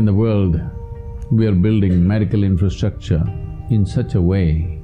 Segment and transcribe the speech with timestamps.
[0.00, 0.58] In the world,
[1.30, 3.22] we are building medical infrastructure
[3.68, 4.80] in such a way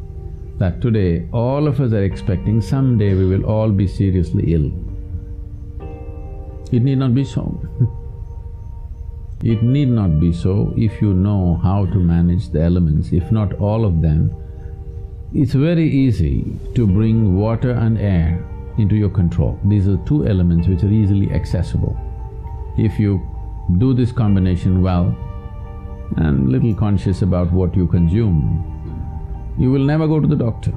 [0.59, 4.67] that today all of us are expecting someday we will all be seriously ill.
[6.71, 7.45] It need not be so.
[9.43, 13.55] it need not be so if you know how to manage the elements, if not
[13.55, 14.31] all of them.
[15.33, 16.45] It's very easy
[16.75, 18.45] to bring water and air
[18.77, 19.59] into your control.
[19.65, 21.97] These are two elements which are easily accessible.
[22.77, 23.27] If you
[23.79, 25.15] do this combination well
[26.17, 28.73] and little conscious about what you consume,
[29.59, 30.73] you will never go to the doctor.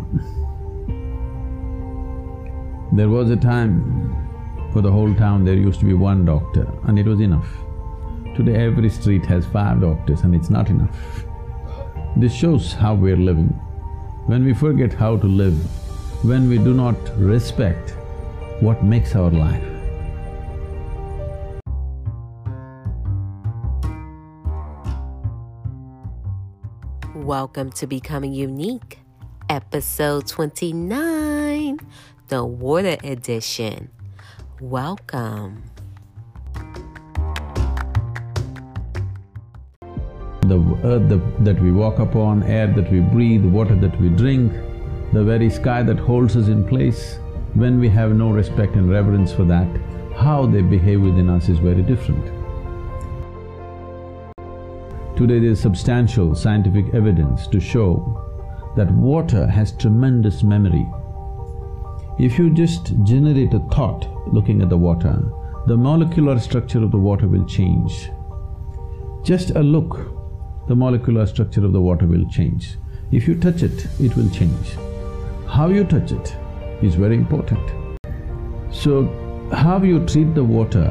[2.92, 4.16] There was a time
[4.74, 7.48] for the whole town there used to be one doctor and it was enough.
[8.36, 11.24] Today every street has five doctors and it's not enough.
[12.18, 13.50] This shows how we're living.
[14.26, 15.58] When we forget how to live,
[16.24, 17.92] when we do not respect
[18.62, 19.69] what makes our life,
[27.30, 28.98] Welcome to Becoming Unique,
[29.52, 31.80] episode 29,
[32.28, 33.92] the Water Edition.
[34.60, 35.64] Welcome.
[40.42, 44.52] the earth that, that we walk upon, air that we breathe, water that we drink,
[45.14, 47.20] the very sky that holds us in place,
[47.54, 49.68] when we have no respect and reverence for that,
[50.16, 52.39] how they behave within us is very different.
[55.20, 58.24] Today there is substantial scientific evidence to show
[58.78, 60.88] that water has tremendous memory.
[62.18, 65.22] If you just generate a thought looking at the water,
[65.68, 68.10] the molecular structure of the water will change.
[69.22, 70.10] Just a look,
[70.70, 72.78] the molecular structure of the water will change.
[73.12, 74.78] If you touch it, it will change.
[75.50, 76.34] How you touch it
[76.82, 77.60] is very important.
[78.72, 79.04] So,
[79.52, 80.88] how you treat the water,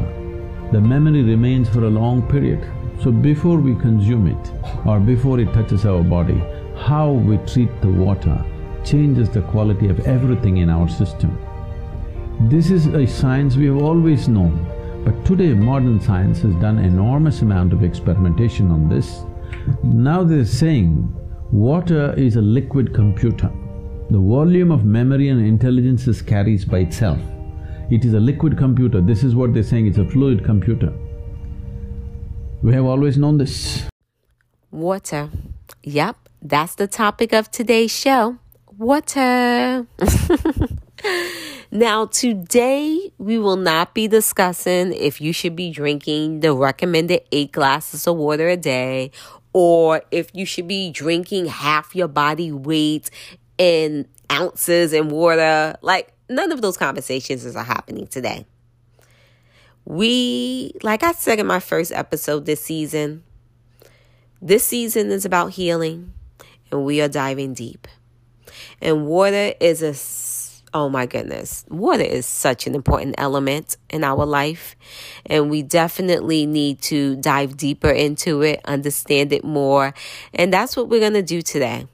[0.70, 2.62] the memory remains for a long period.
[3.02, 4.52] So before we consume it
[4.84, 6.42] or before it touches our body,
[6.76, 8.44] how we treat the water
[8.84, 11.38] changes the quality of everything in our system.
[12.48, 14.64] This is a science we have always known,
[15.04, 19.20] but today modern science has done enormous amount of experimentation on this.
[19.84, 21.14] Now they're saying
[21.52, 23.50] water is a liquid computer.
[24.10, 27.20] The volume of memory and intelligence is carries by itself.
[27.90, 30.92] It is a liquid computer, this is what they're saying, it's a fluid computer.
[32.60, 33.84] We have always known this.
[34.72, 35.30] Water.
[35.84, 38.38] Yep, that's the topic of today's show.
[38.76, 39.86] Water.
[41.70, 47.52] now, today we will not be discussing if you should be drinking the recommended eight
[47.52, 49.12] glasses of water a day
[49.52, 53.08] or if you should be drinking half your body weight
[53.56, 55.76] in ounces in water.
[55.80, 58.46] Like, none of those conversations are happening today.
[59.90, 63.24] We, like I said in my first episode this season,
[64.42, 66.12] this season is about healing
[66.70, 67.88] and we are diving deep.
[68.82, 74.26] And water is a, oh my goodness, water is such an important element in our
[74.26, 74.76] life.
[75.24, 79.94] And we definitely need to dive deeper into it, understand it more.
[80.34, 81.86] And that's what we're going to do today.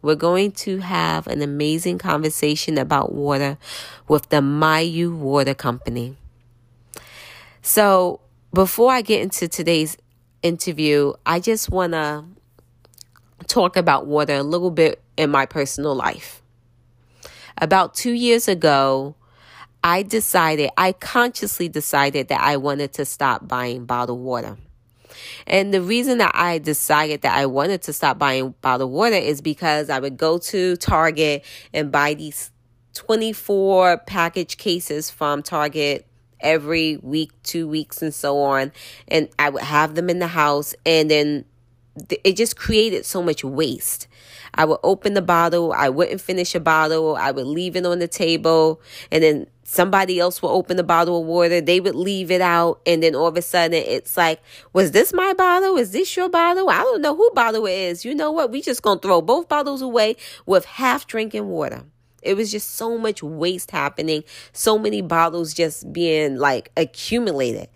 [0.00, 3.58] We're going to have an amazing conversation about water
[4.08, 6.16] with the Mayu Water Company.
[7.66, 8.20] So,
[8.52, 9.96] before I get into today's
[10.42, 12.26] interview, I just want to
[13.46, 16.42] talk about water a little bit in my personal life.
[17.56, 19.14] About two years ago,
[19.82, 24.58] I decided, I consciously decided that I wanted to stop buying bottled water.
[25.46, 29.40] And the reason that I decided that I wanted to stop buying bottled water is
[29.40, 32.50] because I would go to Target and buy these
[32.92, 36.06] 24 package cases from Target
[36.44, 38.70] every week, two weeks, and so on.
[39.08, 41.44] And I would have them in the house, and then
[42.24, 44.06] it just created so much waste.
[44.54, 47.98] I would open the bottle, I wouldn't finish a bottle, I would leave it on
[47.98, 48.80] the table,
[49.10, 52.80] and then somebody else would open the bottle of water, they would leave it out,
[52.86, 54.40] and then all of a sudden it's like,
[54.72, 55.76] was this my bottle?
[55.76, 56.68] Is this your bottle?
[56.68, 58.04] I don't know who bottle it is.
[58.04, 58.50] You know what?
[58.50, 60.16] We just gonna throw both bottles away
[60.46, 61.84] with half drinking water.
[62.24, 67.68] It was just so much waste happening, so many bottles just being like accumulated.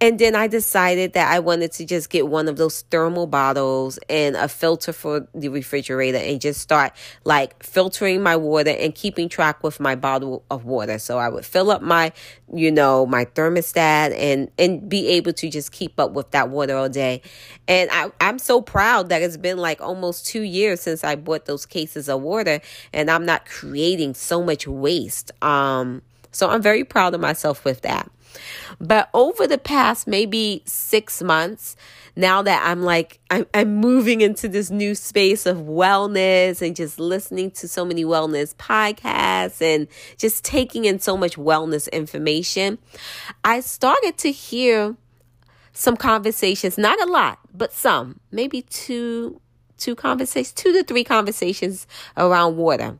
[0.00, 3.98] And then I decided that I wanted to just get one of those thermal bottles
[4.08, 6.92] and a filter for the refrigerator and just start
[7.24, 10.98] like filtering my water and keeping track with my bottle of water.
[10.98, 12.12] So I would fill up my,
[12.52, 16.76] you know, my thermostat and and be able to just keep up with that water
[16.76, 17.22] all day.
[17.68, 21.46] And I, I'm so proud that it's been like almost two years since I bought
[21.46, 22.60] those cases of water
[22.92, 25.32] and I'm not creating so much waste.
[25.42, 26.02] Um
[26.32, 28.10] So I'm very proud of myself with that.
[28.80, 31.76] But over the past maybe six months,
[32.16, 36.98] now that I'm like, I'm, I'm moving into this new space of wellness and just
[36.98, 39.86] listening to so many wellness podcasts and
[40.16, 42.78] just taking in so much wellness information,
[43.44, 44.96] I started to hear
[45.74, 49.40] some conversations, not a lot, but some, maybe two,
[49.76, 51.86] two conversations, two to three conversations
[52.16, 52.98] around water.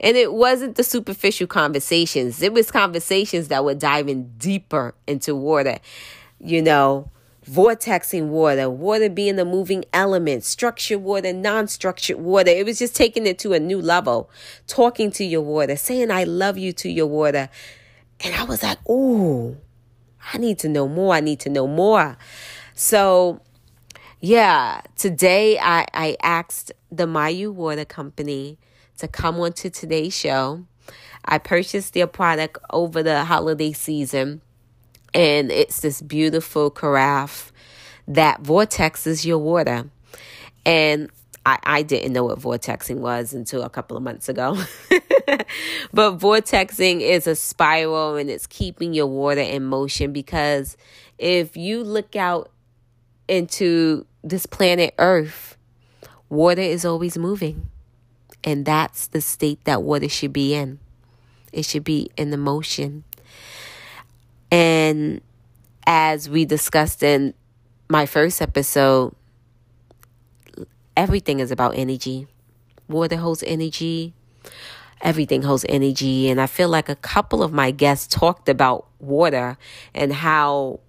[0.00, 2.42] And it wasn't the superficial conversations.
[2.42, 5.78] It was conversations that were diving deeper into water.
[6.40, 7.10] You know,
[7.48, 12.50] vortexing water, water being a moving element, structured water, non structured water.
[12.50, 14.30] It was just taking it to a new level,
[14.66, 17.48] talking to your water, saying, I love you to your water.
[18.20, 19.56] And I was like, ooh,
[20.32, 21.14] I need to know more.
[21.14, 22.16] I need to know more.
[22.74, 23.40] So,
[24.20, 28.58] yeah, today I, I asked the Mayu Water Company
[28.98, 30.64] to come on to today's show.
[31.24, 34.42] I purchased their product over the holiday season,
[35.12, 37.52] and it's this beautiful carafe
[38.06, 39.88] that vortexes your water.
[40.66, 41.10] And
[41.46, 44.56] I, I didn't know what vortexing was until a couple of months ago.
[45.92, 50.76] but vortexing is a spiral and it's keeping your water in motion because
[51.18, 52.50] if you look out
[53.28, 55.56] into this planet Earth,
[56.28, 57.68] water is always moving.
[58.44, 60.78] And that's the state that water should be in.
[61.52, 63.04] It should be in the motion.
[64.52, 65.22] And
[65.86, 67.32] as we discussed in
[67.88, 69.14] my first episode,
[70.96, 72.26] everything is about energy.
[72.86, 74.12] Water holds energy.
[75.00, 76.28] Everything holds energy.
[76.28, 79.56] And I feel like a couple of my guests talked about water
[79.94, 80.80] and how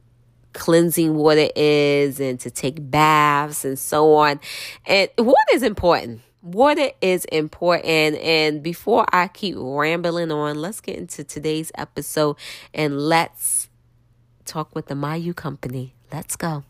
[0.53, 4.39] cleansing water is and to take baths and so on.
[4.85, 8.17] And water is important water is important.
[8.19, 12.37] And before I keep rambling on, let's get into today's episode
[12.73, 13.67] and let's
[14.45, 15.95] talk with the Mayu Company.
[16.13, 16.63] Let's go.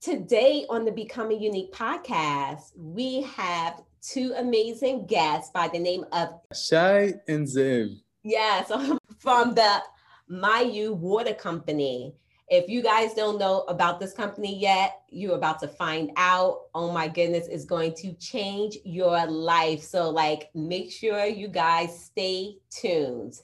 [0.00, 6.28] Today on the Becoming Unique podcast, we have two amazing guests by the name of
[6.54, 7.98] Shai and Zev.
[8.22, 8.70] Yes,
[9.18, 9.82] from the
[10.30, 12.14] Mayu Water Company.
[12.48, 16.62] If you guys don't know about this company yet, you're about to find out.
[16.74, 19.82] Oh my goodness, it's going to change your life.
[19.82, 23.34] So, like, make sure you guys stay tuned.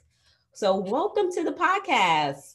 [0.53, 2.55] So, welcome to the podcast.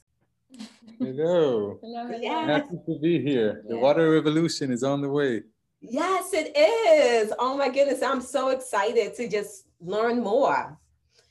[1.00, 1.80] Hello.
[1.82, 2.18] Hello.
[2.20, 2.48] Yes.
[2.48, 3.64] Happy to be here.
[3.68, 5.44] The water revolution is on the way.
[5.82, 7.34] Yes, it is.
[7.40, 10.80] Oh my goodness, I'm so excited to just learn more.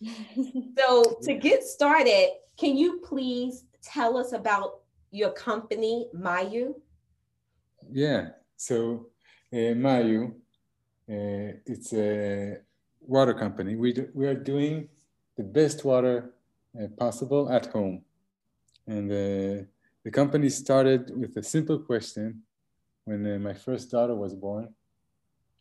[0.78, 4.80] so, to get started, can you please tell us about
[5.10, 6.74] your company, Mayu?
[7.90, 8.28] Yeah.
[8.56, 9.06] So,
[9.52, 10.32] uh, Mayu,
[11.08, 12.58] uh, it's a
[13.00, 13.76] water company.
[13.76, 14.88] We, do, we are doing
[15.36, 16.32] the best water
[16.80, 18.02] uh, possible at home.
[18.86, 19.64] And uh,
[20.04, 22.42] the company started with a simple question
[23.04, 24.74] when uh, my first daughter was born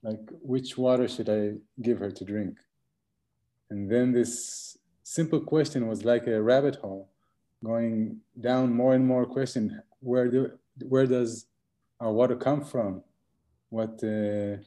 [0.06, 2.60] like, which water should I give her to drink?
[3.72, 7.10] And then this simple question was like a rabbit hole
[7.64, 11.46] going down more and more question where do where does
[12.00, 13.04] our water come from?
[13.70, 14.58] What uh,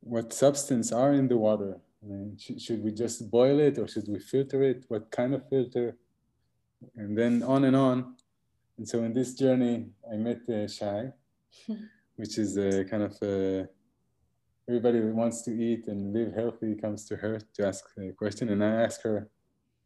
[0.00, 1.80] what substance are in the water?
[2.02, 4.84] I mean, sh- should we just boil it or should we filter it?
[4.88, 5.96] What kind of filter?
[6.96, 8.16] And then on and on.
[8.76, 11.12] And so in this journey i met uh, shai
[12.16, 13.68] which is a kind of a,
[14.68, 18.48] everybody who wants to eat and live healthy comes to her to ask a question.
[18.50, 19.28] And i ask her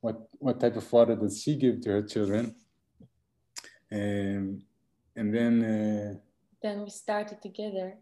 [0.00, 2.54] what what type of water does she give to her children?
[3.90, 4.62] And
[5.16, 6.14] and then uh,
[6.62, 7.94] then we started together.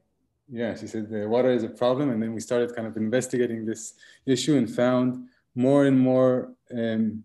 [0.48, 3.66] Yeah she said the water is a problem and then we started kind of investigating
[3.66, 3.94] this
[4.26, 7.24] issue and found more and more um,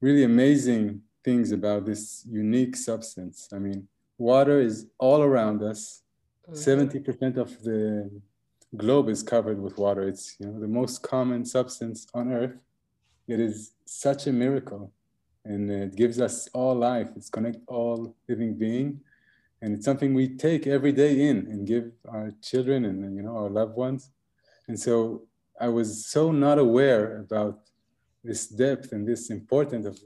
[0.00, 3.48] really amazing things about this unique substance.
[3.52, 3.88] I mean
[4.18, 6.02] water is all around us.
[6.48, 7.06] Mm-hmm.
[7.06, 8.10] 70% of the
[8.76, 10.06] globe is covered with water.
[10.08, 12.56] It's you know the most common substance on earth
[13.26, 14.92] it is such a miracle.
[15.44, 17.10] And it gives us all life.
[17.16, 19.00] It's connect all living being.
[19.60, 23.36] And it's something we take every day in and give our children and you know
[23.36, 24.10] our loved ones.
[24.68, 25.26] And so
[25.60, 27.60] i was so not aware about
[28.24, 29.96] this depth and this importance of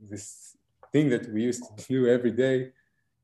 [0.00, 0.56] this
[0.92, 2.72] thing that we used to do every day.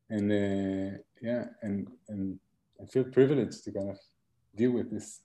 [0.08, 2.38] And uh, yeah and and
[2.82, 3.98] i feel privileged to kind of
[4.54, 5.20] deal with this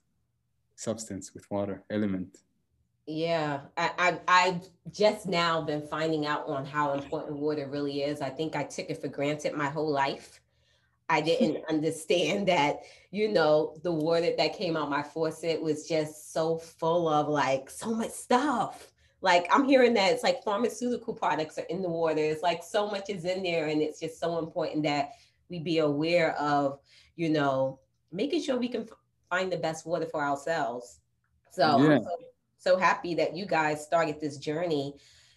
[0.76, 2.38] substance with water element
[3.08, 8.20] yeah, I, I I've just now been finding out on how important water really is.
[8.20, 10.42] I think I took it for granted my whole life.
[11.08, 16.34] I didn't understand that, you know, the water that came out my faucet was just
[16.34, 18.92] so full of like so much stuff.
[19.22, 22.20] Like I'm hearing that it's like pharmaceutical products are in the water.
[22.20, 23.68] It's like so much is in there.
[23.68, 25.12] And it's just so important that
[25.48, 26.78] we be aware of,
[27.16, 27.80] you know,
[28.12, 28.86] making sure we can
[29.30, 31.00] find the best water for ourselves.
[31.50, 32.00] So yeah.
[32.58, 34.94] I'm so, so happy that you guys started this journey,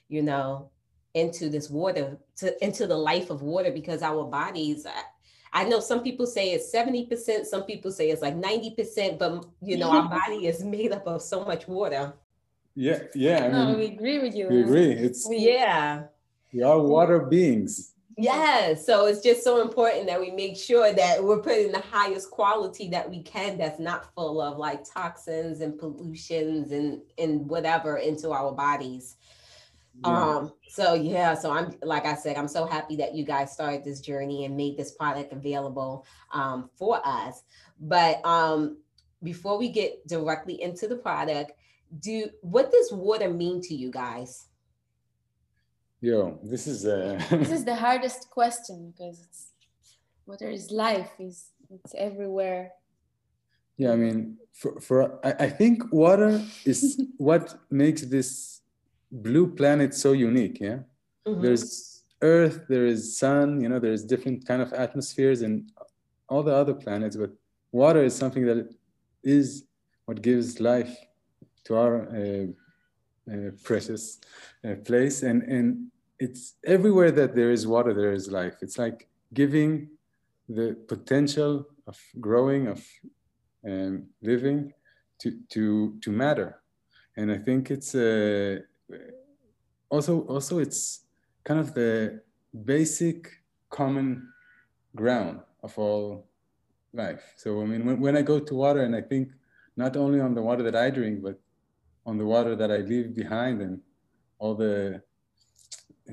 [0.09, 0.69] you know,
[1.13, 4.85] into this water, to into the life of water because our bodies
[5.53, 9.77] I know some people say it's 70%, some people say it's like 90%, but you
[9.77, 12.13] know, our body is made up of so much water.
[12.73, 13.43] Yeah, yeah.
[13.43, 14.47] I no, mean, we agree with you.
[14.47, 14.91] We agree.
[14.91, 16.03] It's yeah.
[16.53, 17.90] We are water beings.
[18.17, 22.29] Yeah, so it's just so important that we make sure that we're putting the highest
[22.29, 27.97] quality that we can that's not full of like toxins and pollutions and and whatever
[27.97, 29.15] into our bodies.
[30.03, 30.35] Yeah.
[30.37, 33.83] Um, so yeah, so I'm like I said, I'm so happy that you guys started
[33.83, 37.43] this journey and made this product available um, for us.
[37.79, 38.77] But um,
[39.23, 41.53] before we get directly into the product,
[41.99, 44.47] do what does water mean to you guys?
[46.01, 47.21] Yo, this is uh...
[47.29, 49.47] this is the hardest question because it's
[50.25, 52.71] water is life, is it's everywhere.
[53.77, 58.61] Yeah, I mean, for, for I, I think water is what makes this
[59.11, 60.79] blue planet so unique yeah
[61.27, 61.41] mm-hmm.
[61.41, 65.69] there's earth there is sun you know there's different kind of atmospheres and
[66.29, 67.31] all the other planets but
[67.71, 68.73] water is something that
[69.23, 69.65] is
[70.05, 70.95] what gives life
[71.65, 72.45] to our uh,
[73.31, 74.19] uh, precious
[74.65, 75.90] uh, place and and
[76.25, 76.43] it's
[76.75, 78.99] everywhere that there is water there is life it's like
[79.33, 79.71] giving
[80.57, 81.51] the potential
[81.87, 81.97] of
[82.27, 82.79] growing of
[83.69, 84.59] um, living
[85.21, 85.63] to to
[86.03, 86.49] to matter
[87.17, 88.57] and i think it's uh,
[89.89, 90.81] also also it's
[91.43, 92.21] kind of the
[92.73, 93.17] basic
[93.69, 94.07] common
[94.95, 96.27] ground of all
[96.93, 97.33] life.
[97.37, 99.29] So I mean, when, when I go to water, and I think
[99.77, 101.39] not only on the water that I drink, but
[102.05, 103.79] on the water that I leave behind, and
[104.39, 105.01] all the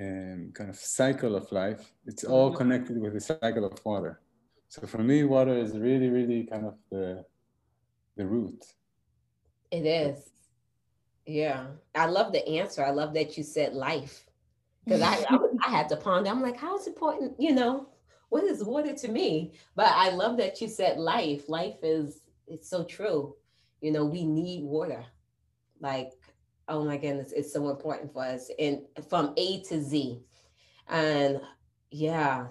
[0.00, 2.58] um, kind of cycle of life, it's all mm-hmm.
[2.58, 4.20] connected with the cycle of water.
[4.68, 7.24] So for me, water is really, really kind of the
[8.16, 8.64] the root.
[9.70, 10.30] It is.
[11.26, 12.84] Yeah, I love the answer.
[12.84, 14.24] I love that you said life
[14.84, 16.30] because I, I, I had to ponder.
[16.30, 17.34] I'm like, how is important?
[17.38, 17.88] You know,
[18.28, 19.52] what is water to me?
[19.76, 21.48] But I love that you said life.
[21.48, 23.34] Life is it's so true.
[23.80, 25.04] You know, we need water.
[25.80, 26.12] Like,
[26.68, 30.20] oh my goodness, it's so important for us, and from A to Z.
[30.88, 31.40] And
[31.90, 32.48] yeah,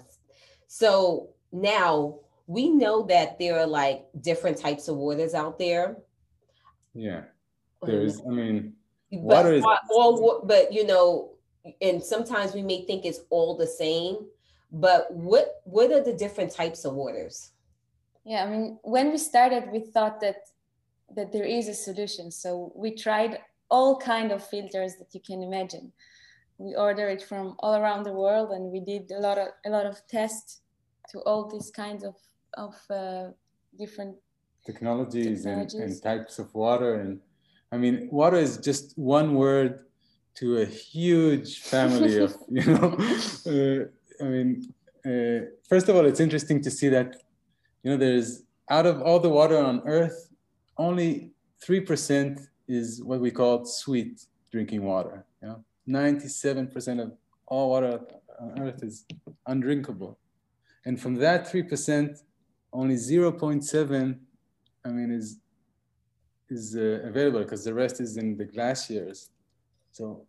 [0.66, 5.96] so now we know that there are like different types of waters out there.
[6.94, 7.22] Yeah
[7.86, 8.74] there's, I mean,
[9.10, 11.32] water is all, but you know,
[11.80, 14.16] and sometimes we may think it's all the same.
[14.70, 17.52] But what what are the different types of waters?
[18.24, 20.36] Yeah, I mean, when we started, we thought that
[21.14, 22.30] that there is a solution.
[22.30, 23.38] So we tried
[23.70, 25.92] all kind of filters that you can imagine.
[26.58, 29.70] We order it from all around the world, and we did a lot of a
[29.70, 30.62] lot of tests
[31.10, 32.16] to all these kinds of
[32.54, 33.28] of uh,
[33.78, 34.16] different
[34.66, 35.74] technologies, technologies.
[35.74, 37.20] And, and types of water and
[37.70, 39.80] I mean, water is just one word
[40.36, 42.96] to a huge family of, you know.
[43.46, 44.72] Uh, I mean,
[45.04, 47.16] uh, first of all, it's interesting to see that,
[47.82, 50.30] you know, there's out of all the water on Earth,
[50.76, 51.32] only
[51.62, 55.24] three percent is what we call sweet drinking water.
[55.42, 57.12] You know, ninety-seven percent of
[57.46, 58.00] all water
[58.40, 59.04] on Earth is
[59.46, 60.18] undrinkable,
[60.84, 62.18] and from that three percent,
[62.72, 64.20] only zero point seven,
[64.84, 65.38] I mean, is
[66.50, 69.30] is uh, available because the rest is in the glaciers.
[69.92, 70.26] So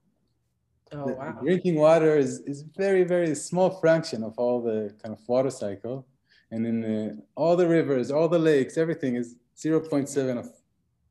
[0.92, 1.38] oh, the, wow.
[1.42, 6.06] drinking water is, is very, very small fraction of all the kind of water cycle.
[6.52, 10.50] And in the, all the rivers, all the lakes, everything is 0.7 of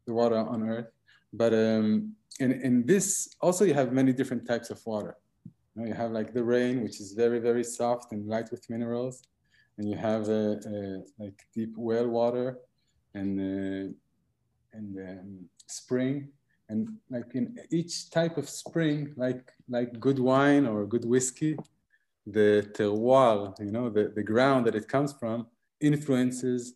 [0.06, 0.90] the water on Earth.
[1.32, 5.16] But um, in, in this, also you have many different types of water.
[5.74, 8.68] You, know, you have like the rain, which is very, very soft and light with
[8.70, 9.22] minerals.
[9.76, 12.58] And you have uh, uh, like deep well water
[13.14, 13.92] and uh,
[14.72, 16.28] and um, spring
[16.68, 21.56] and like in each type of spring like like good wine or good whiskey
[22.26, 25.46] the terroir you know the, the ground that it comes from
[25.80, 26.74] influences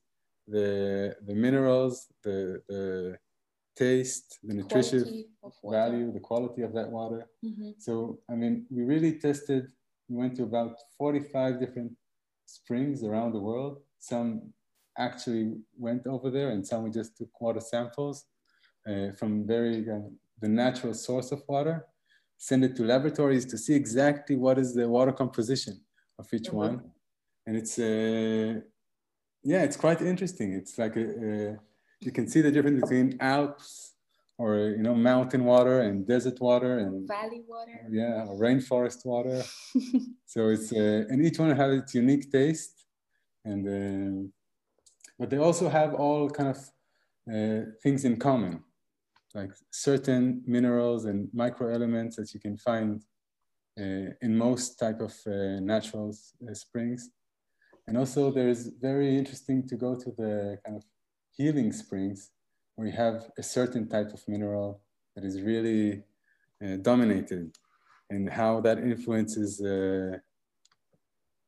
[0.48, 3.16] the the minerals the the
[3.76, 5.08] taste the nutritious
[5.64, 7.70] value the quality of that water mm-hmm.
[7.78, 9.66] so i mean we really tested
[10.08, 11.92] we went to about 45 different
[12.46, 14.52] springs around the world some
[14.98, 18.26] actually went over there and some we just took water samples
[18.86, 20.00] uh, from very uh,
[20.42, 21.86] the natural source of water,
[22.36, 25.80] send it to laboratories to see exactly what is the water composition
[26.18, 26.56] of each mm-hmm.
[26.56, 26.82] one.
[27.46, 28.60] And it's uh,
[29.44, 30.52] yeah, it's quite interesting.
[30.52, 31.58] It's like a, a,
[32.04, 33.94] you can see the difference between Alps
[34.38, 37.72] or you know mountain water and desert water and valley water.
[37.90, 39.42] Yeah, rainforest water.
[40.26, 42.86] so it's uh, and each one has its unique taste,
[43.44, 44.28] and uh,
[45.18, 46.58] but they also have all kind of
[47.32, 48.62] uh, things in common,
[49.34, 53.02] like certain minerals and microelements that you can find
[53.78, 56.14] uh, in most type of uh, natural
[56.48, 57.10] uh, springs.
[57.86, 60.84] And also there's very interesting to go to the kind of
[61.36, 62.30] healing springs
[62.74, 64.80] where you have a certain type of mineral
[65.14, 66.02] that is really
[66.64, 67.56] uh, dominated
[68.10, 70.16] and how that influences uh,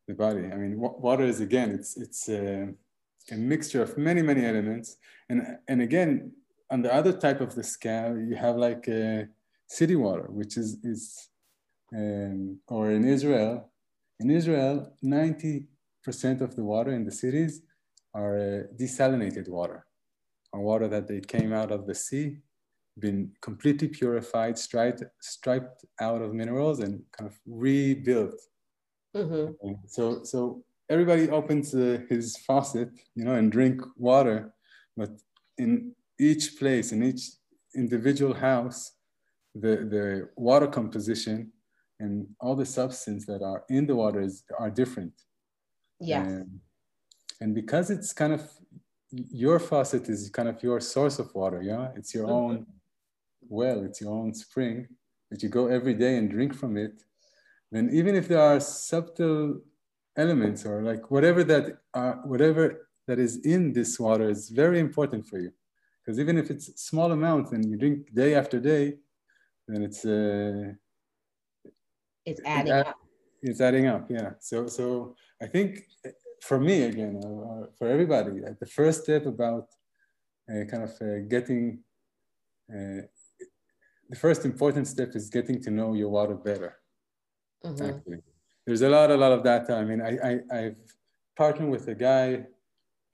[0.06, 0.44] the body.
[0.52, 2.66] I mean, water is again, it's, it's uh,
[3.30, 4.96] a mixture of many, many elements.
[5.28, 6.32] And, and again,
[6.70, 8.88] on the other type of the scale, you have like
[9.66, 11.28] city water, which is, is
[11.94, 13.70] um, or in Israel,
[14.20, 15.68] in Israel, 90
[16.04, 17.62] percent of the water in the cities
[18.14, 19.86] are uh, desalinated water,
[20.52, 22.38] or water that they came out of the sea,
[22.98, 28.40] been completely purified, striped, striped out of minerals, and kind of rebuilt.
[29.16, 29.72] Mm-hmm.
[29.86, 34.54] So, so everybody opens uh, his faucet, you know, and drink water,
[34.96, 35.10] but
[35.58, 37.22] in each place, in each
[37.74, 38.92] individual house,
[39.54, 41.50] the, the water composition
[42.00, 45.12] and all the substances that are in the water is, are different.
[46.00, 46.26] Yes.
[46.26, 46.60] And,
[47.44, 48.42] and because it's kind of
[49.44, 51.88] your faucet is kind of your source of water, yeah?
[51.94, 52.42] It's your mm-hmm.
[52.42, 52.66] own
[53.60, 54.88] well, it's your own spring
[55.30, 56.94] that you go every day and drink from it.
[57.70, 59.60] Then even if there are subtle
[60.16, 65.26] elements or like whatever that are, whatever that is in this water is very important
[65.26, 65.52] for you.
[66.00, 68.84] Because even if it's small amounts and you drink day after day,
[69.68, 70.72] then it's uh,
[72.24, 72.96] it's adding up.
[73.42, 74.30] It's adding up, yeah.
[74.40, 75.84] So so I think
[76.48, 79.66] for me again, uh, for everybody, like the first step about
[80.50, 81.78] uh, kind of uh, getting
[82.70, 83.00] uh,
[84.10, 86.72] the first important step is getting to know your water better.
[87.64, 87.86] Mm-hmm.
[87.90, 88.20] Actually,
[88.66, 89.74] there's a lot, a lot of data.
[89.74, 90.76] I mean, I, I have
[91.34, 92.44] partnered with a guy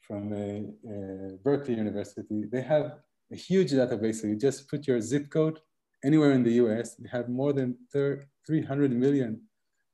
[0.01, 2.47] from uh, uh, Berkeley University.
[2.51, 2.87] They have
[3.33, 4.17] a huge database.
[4.17, 5.61] So you just put your zip code
[6.05, 6.97] anywhere in the U.S.
[6.97, 9.43] They have more than 300 million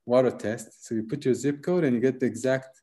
[0.06, 0.88] water tests.
[0.88, 2.80] So you put your zip code and you get the exact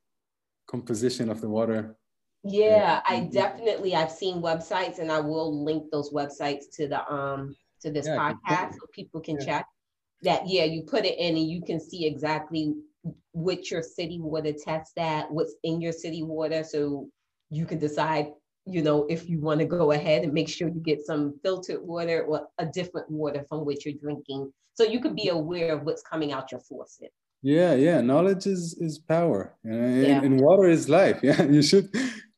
[0.74, 1.96] composition of the water.
[2.44, 7.56] Yeah, I definitely I've seen websites and I will link those websites to the um
[7.82, 9.46] to this yeah, podcast so people can yeah.
[9.46, 9.66] check
[10.24, 12.74] that yeah, you put it in and you can see exactly
[13.34, 17.08] which your city water test at, what's in your city water so
[17.50, 18.28] you can decide
[18.66, 21.82] you know, if you want to go ahead and make sure you get some filtered
[21.82, 24.52] water or a different water from which you're drinking.
[24.76, 27.12] So you could be aware of what's coming out your faucet.
[27.44, 28.00] Yeah, yeah.
[28.00, 30.22] Knowledge is is power, and, yeah.
[30.24, 31.20] and water is life.
[31.24, 31.90] Yeah, you should.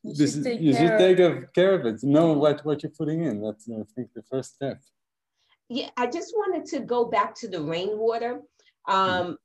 [0.02, 2.02] You this, should take, you should take of, care of it.
[2.02, 3.40] Know what what you're putting in.
[3.40, 4.80] That's I think the first step.
[5.68, 8.40] Yeah, I just wanted to go back to the rainwater.
[8.88, 9.36] Um,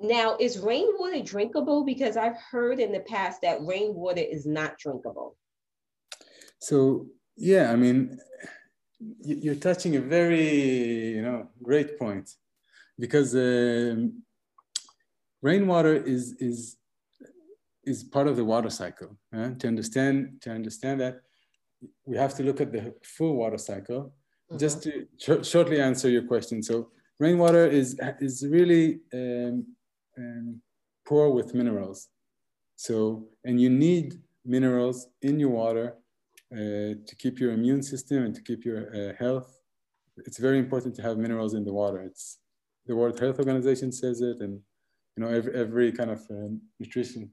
[0.00, 1.84] now, is rainwater drinkable?
[1.84, 5.36] Because I've heard in the past that rainwater is not drinkable.
[6.60, 8.18] So yeah, I mean,
[9.20, 12.30] you're touching a very you know great point
[12.98, 14.22] because um,
[15.42, 16.76] rainwater is is
[17.84, 19.16] is part of the water cycle.
[19.34, 21.20] Uh, to understand to understand that,
[22.04, 24.02] we have to look at the full water cycle.
[24.02, 24.58] Mm-hmm.
[24.58, 29.66] Just to sh- shortly answer your question, so rainwater is is really um,
[30.18, 30.60] um,
[31.06, 32.08] poor with minerals.
[32.76, 35.96] So and you need minerals in your water
[36.52, 39.54] uh, to keep your immune system and to keep your uh, health.
[40.26, 42.02] It's very important to have minerals in the water.
[42.02, 42.38] It's
[42.86, 44.60] the World Health Organization says it, and
[45.18, 47.30] you know every, every kind of uh, nutrition.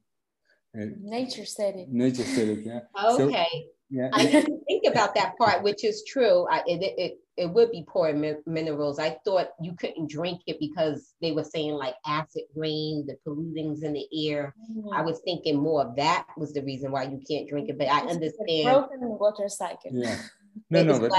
[0.74, 1.88] nature said it.
[1.90, 2.66] Nature said it.
[2.66, 2.80] Yeah.
[3.12, 3.48] Okay.
[3.52, 4.10] So, yeah.
[4.12, 6.48] I didn't think about that part, which is true.
[6.50, 8.98] I, it, it, it would be poor in minerals.
[8.98, 13.84] I thought you couldn't drink it because they were saying like acid rain, the pollutants
[13.84, 14.56] in the air.
[14.72, 14.92] Mm-hmm.
[14.92, 17.88] I was thinking more of that was the reason why you can't drink it, but
[17.88, 18.64] I understand.
[18.64, 19.92] broken water cycle.
[19.94, 20.18] Yeah.
[20.70, 21.12] No, no, but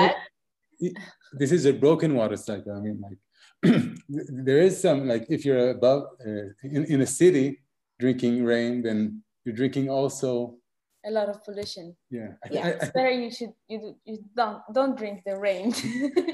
[0.81, 0.97] it,
[1.35, 2.75] this is a broken water cycle.
[2.75, 3.19] I mean, like
[4.09, 7.61] there is some like if you're above uh, in, in a city
[7.99, 10.57] drinking rain, then you're drinking also
[11.07, 11.97] a lot of pollution.
[12.11, 12.67] Yeah, yeah.
[12.69, 15.73] it's better you should you, you don't don't drink the rain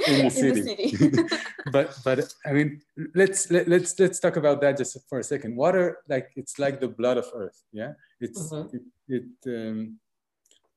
[0.09, 0.49] in the city.
[0.49, 1.37] In the city.
[1.73, 2.81] but but I mean,
[3.15, 5.57] let's let, let's let's talk about that just for a second.
[5.57, 7.63] Water, like it's like the blood of Earth.
[7.73, 8.77] Yeah, it's mm-hmm.
[9.09, 9.99] it, it um,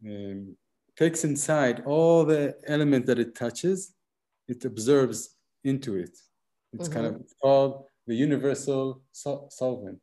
[0.05, 0.57] um,
[0.97, 3.93] takes inside all the element that it touches.
[4.47, 6.15] It absorbs into it.
[6.75, 6.93] It's mm-hmm.
[6.93, 9.99] kind of called the universal sol- solvent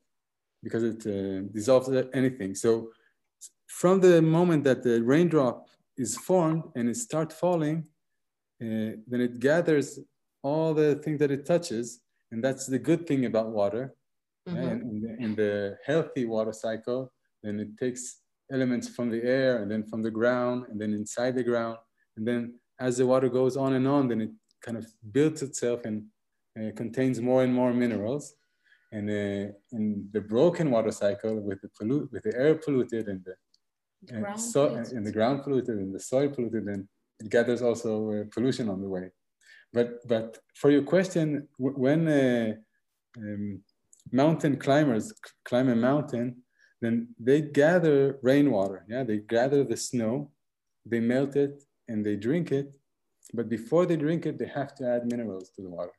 [0.62, 2.54] because it uh, dissolves anything.
[2.54, 2.90] So
[3.66, 7.85] from the moment that the raindrop is formed and it starts falling,
[8.62, 9.98] uh, then it gathers
[10.42, 12.00] all the things that it touches.
[12.30, 13.94] And that's the good thing about water.
[14.48, 14.62] Mm-hmm.
[14.62, 18.20] Yeah, in, the, in the healthy water cycle, then it takes
[18.52, 21.76] elements from the air and then from the ground and then inside the ground.
[22.16, 24.30] And then as the water goes on and on, then it
[24.61, 26.04] kind of builds itself and
[26.76, 28.34] contains more and more minerals.
[28.92, 33.24] And uh, in the broken water cycle, with the pollute, with the air polluted and
[33.24, 33.34] the,
[34.02, 36.88] the uh, so, and the ground polluted and the soil polluted, then
[37.18, 39.10] it gathers also uh, pollution on the way.
[39.72, 42.52] But but for your question, when uh,
[43.16, 43.62] um,
[44.10, 45.12] mountain climbers
[45.44, 46.42] climb a mountain,
[46.82, 48.84] then they gather rainwater.
[48.88, 50.30] Yeah, they gather the snow,
[50.84, 52.70] they melt it, and they drink it.
[53.32, 55.92] But before they drink it, they have to add minerals to the water.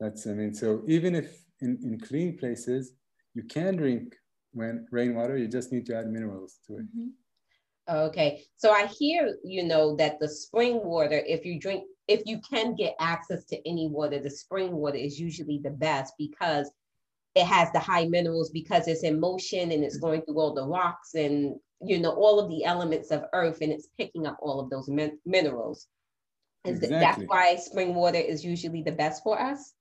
[0.00, 2.92] That's I mean, so even if in, in clean places
[3.34, 4.14] you can drink
[4.52, 6.84] when rainwater, you just need to add minerals to it.
[6.84, 7.08] Mm-hmm.
[7.88, 12.40] Okay, so I hear you know that the spring water, if you drink, if you
[12.40, 16.70] can get access to any water, the spring water is usually the best because
[17.36, 20.66] it has the high minerals because it's in motion and it's going through all the
[20.66, 24.58] rocks and you know all of the elements of earth and it's picking up all
[24.58, 25.86] of those min- minerals.
[26.64, 26.98] Is exactly.
[26.98, 29.74] that's why spring water is usually the best for us?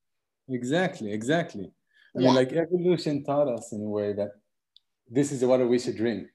[0.50, 1.72] Exactly, exactly.
[2.16, 2.28] I yeah.
[2.28, 4.32] mean, like evolution taught us in a way that
[5.10, 6.28] this is the water we should drink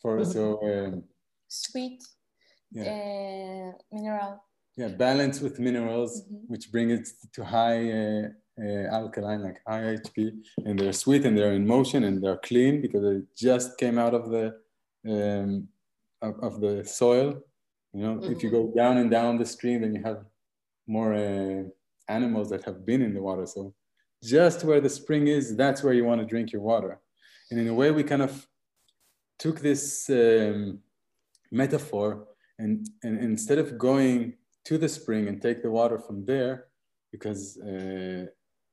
[0.00, 0.30] for mm-hmm.
[0.30, 1.04] so um,
[1.48, 2.02] sweet
[2.72, 2.82] yeah.
[2.82, 4.44] uh, mineral
[4.76, 6.44] yeah balance with minerals mm-hmm.
[6.48, 8.28] which bring it to high uh,
[8.62, 10.30] uh, alkaline like high IHP
[10.64, 14.14] and they're sweet and they're in motion and they're clean because they just came out
[14.14, 14.54] of the
[15.08, 15.68] um,
[16.22, 17.42] of, of, the soil
[17.92, 18.32] you know mm-hmm.
[18.32, 18.68] if you mm-hmm.
[18.68, 20.24] go down and down the stream then you have
[20.86, 21.62] more uh,
[22.08, 23.74] animals that have been in the water so
[24.22, 27.00] just where the spring is that's where you want to drink your water
[27.50, 28.46] and in a way we kind of
[29.38, 30.78] took this um,
[31.50, 32.26] metaphor
[32.58, 36.66] and, and instead of going to the spring and take the water from there,
[37.12, 38.26] because uh,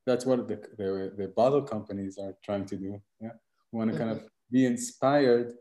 [0.06, 3.00] that's what the, the, the, bottle companies are trying to do.
[3.20, 3.30] Yeah,
[3.70, 4.08] we want to mm-hmm.
[4.08, 5.52] kind of be inspired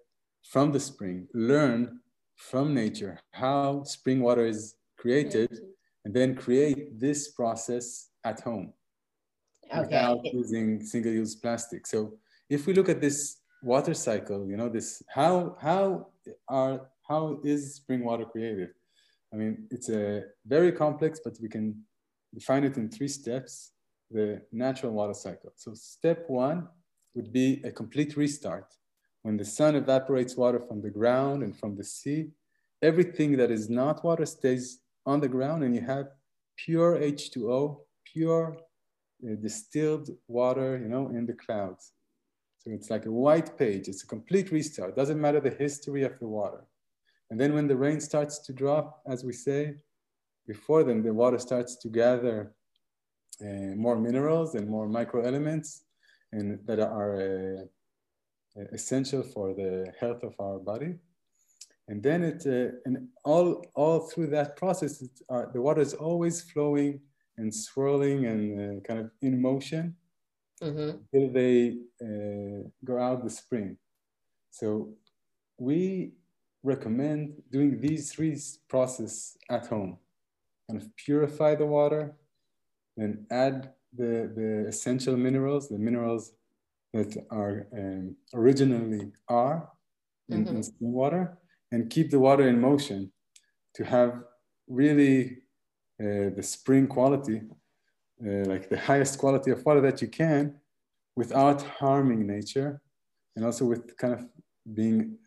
[0.43, 1.99] from the spring, learn
[2.35, 5.59] from nature how spring water is created,
[6.05, 8.73] and then create this process at home
[9.71, 9.81] okay.
[9.81, 11.85] without using single-use plastic.
[11.87, 12.13] So
[12.49, 16.07] if we look at this water cycle, you know, this how how
[16.47, 18.69] are how is spring water created?
[19.33, 21.83] I mean, it's a very complex, but we can
[22.33, 23.71] define it in three steps,
[24.09, 25.53] the natural water cycle.
[25.55, 26.67] So step one
[27.15, 28.73] would be a complete restart.
[29.21, 32.29] When the sun evaporates water from the ground and from the sea,
[32.81, 36.07] everything that is not water stays on the ground and you have
[36.57, 38.57] pure H2O, pure
[39.23, 41.93] uh, distilled water, you know, in the clouds.
[42.59, 43.87] So it's like a white page.
[43.87, 44.95] It's a complete restart.
[44.95, 46.65] Doesn't matter the history of the water.
[47.29, 49.75] And then when the rain starts to drop, as we say,
[50.47, 52.53] before then the water starts to gather
[53.41, 55.81] uh, more minerals and more microelements
[56.31, 57.15] and that are
[58.57, 60.95] uh, essential for the health of our body.
[61.91, 66.39] And then it, uh, and all, all through that process, uh, the water is always
[66.39, 67.01] flowing
[67.37, 69.97] and swirling and uh, kind of in motion
[70.63, 70.91] mm-hmm.
[71.13, 73.75] until they uh, go out the spring.
[74.51, 74.93] So
[75.57, 76.13] we
[76.63, 79.97] recommend doing these three processes at home.
[80.69, 82.15] Kind of purify the water,
[82.95, 86.31] then add the, the essential minerals, the minerals
[86.93, 89.67] that are um, originally are
[90.29, 90.55] in, mm-hmm.
[90.55, 91.37] in water,
[91.71, 93.11] and keep the water in motion
[93.75, 94.23] to have
[94.67, 95.37] really
[96.01, 97.41] uh, the spring quality
[98.25, 100.55] uh, like the highest quality of water that you can
[101.15, 102.81] without harming nature
[103.35, 104.25] and also with kind of
[104.73, 105.17] being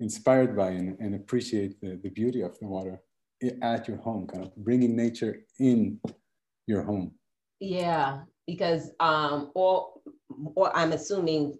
[0.00, 3.00] inspired by and, and appreciate the, the beauty of the water
[3.62, 6.00] at your home kind of bringing nature in
[6.66, 7.12] your home.
[7.60, 10.02] Yeah because um all
[10.54, 11.54] or i'm assuming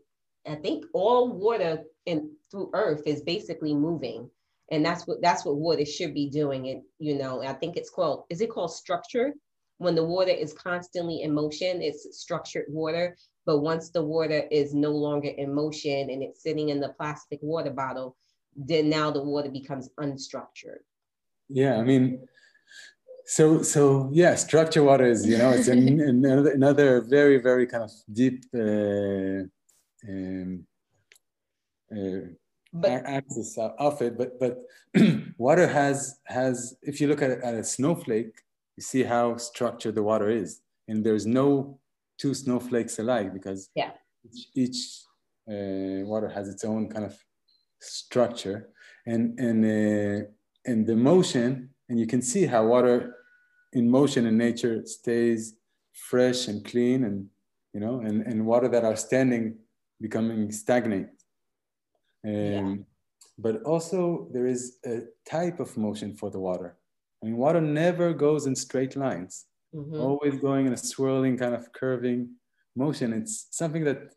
[0.46, 4.30] i think all water in through earth is basically moving
[4.70, 7.90] and that's what that's what water should be doing and you know i think it's
[7.90, 9.32] called is it called structure
[9.78, 13.16] when the water is constantly in motion, it's structured water.
[13.44, 17.38] But once the water is no longer in motion and it's sitting in the plastic
[17.42, 18.16] water bottle,
[18.56, 20.80] then now the water becomes unstructured.
[21.48, 22.26] Yeah, I mean,
[23.26, 27.84] so so yeah, structured water is you know it's an, another another very very kind
[27.84, 29.44] of deep uh,
[30.08, 30.66] um,
[32.72, 34.18] but, axis of it.
[34.18, 34.58] But but
[35.38, 38.42] water has has if you look at, at a snowflake,
[38.76, 40.60] you see how structured the water is.
[40.88, 41.78] And there's no
[42.18, 43.90] two snowflakes alike because yeah.
[44.24, 44.78] each, each
[45.48, 47.16] uh, water has its own kind of
[47.80, 48.68] structure,
[49.06, 50.26] and and uh,
[50.64, 53.16] and the motion, and you can see how water
[53.72, 55.54] in motion in nature stays
[55.92, 57.26] fresh and clean, and
[57.72, 59.56] you know, and and water that are standing
[60.00, 61.08] becoming stagnant.
[62.24, 62.74] Um, yeah.
[63.38, 66.76] But also there is a type of motion for the water.
[67.22, 70.00] I mean, water never goes in straight lines, mm-hmm.
[70.00, 72.30] always going in a swirling kind of curving
[72.74, 73.12] motion.
[73.12, 74.14] It's something that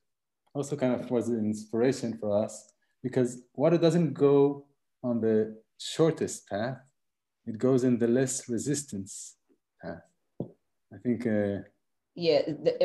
[0.54, 2.72] also kind of was an inspiration for us
[3.04, 4.66] because water doesn't go
[5.04, 6.78] on the shortest path,
[7.46, 9.36] it goes in the less resistance
[9.82, 10.02] path.
[10.42, 11.26] I think.
[11.26, 11.64] Uh,
[12.16, 12.42] yeah,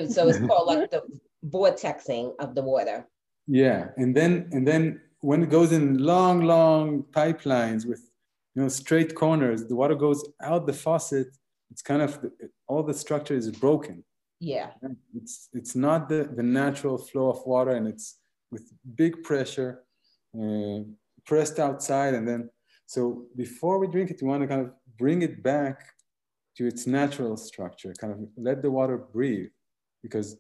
[0.09, 1.03] so it's called like the
[1.45, 3.09] vortexing of the water.
[3.47, 8.11] Yeah, and then and then when it goes in long, long pipelines with
[8.55, 11.29] you know straight corners, the water goes out the faucet.
[11.71, 12.19] It's kind of
[12.67, 14.05] all the structure is broken.
[14.41, 14.71] Yeah,
[15.15, 18.19] it's it's not the the natural flow of water, and it's
[18.51, 19.85] with big pressure,
[20.41, 20.81] uh,
[21.27, 22.51] pressed outside, and then
[22.87, 25.81] so before we drink it, we want to kind of bring it back
[26.57, 29.51] to its natural structure, kind of let the water breathe,
[30.03, 30.37] because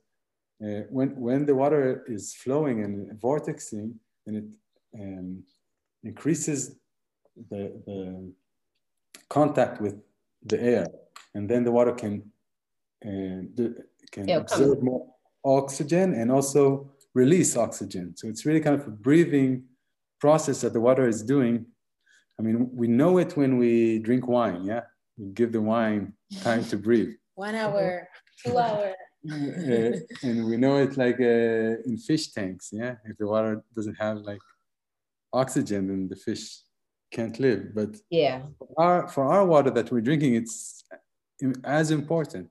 [0.64, 3.92] uh, when when the water is flowing and vortexing,
[4.26, 4.44] and it
[4.98, 5.42] um,
[6.02, 6.76] increases
[7.50, 8.32] the, the
[9.28, 9.96] contact with
[10.46, 10.86] the air,
[11.34, 12.22] and then the water can
[13.04, 15.06] uh, the, can yeah, absorb more
[15.44, 18.16] oxygen and also release oxygen.
[18.16, 19.64] So it's really kind of a breathing
[20.20, 21.66] process that the water is doing.
[22.38, 24.64] I mean, we know it when we drink wine.
[24.64, 24.82] Yeah,
[25.18, 27.14] we give the wine time to breathe.
[27.34, 28.08] One hour,
[28.44, 28.94] two hour.
[29.30, 32.70] Uh, and we know it like uh, in fish tanks.
[32.72, 34.42] Yeah, if the water doesn't have like
[35.32, 36.60] oxygen and the fish
[37.10, 37.74] can't live.
[37.74, 40.84] But yeah, for our, for our water that we're drinking, it's
[41.64, 42.50] as important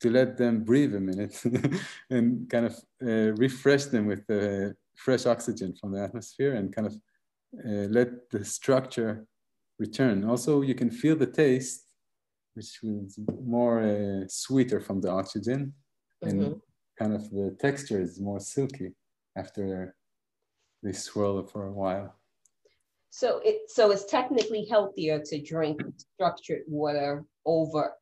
[0.00, 1.42] to let them breathe a minute
[2.10, 6.86] and kind of uh, refresh them with the fresh oxygen from the atmosphere and kind
[6.86, 6.94] of
[7.66, 9.26] uh, let the structure
[9.78, 10.24] return.
[10.24, 11.89] Also, you can feel the taste,
[12.54, 15.72] which is more uh, sweeter from the oxygen,
[16.24, 16.42] mm-hmm.
[16.42, 16.60] and
[16.98, 18.92] kind of the texture is more silky
[19.36, 19.94] after
[20.82, 22.14] they swirl it for a while.
[23.10, 27.92] So it so it's technically healthier to drink structured water over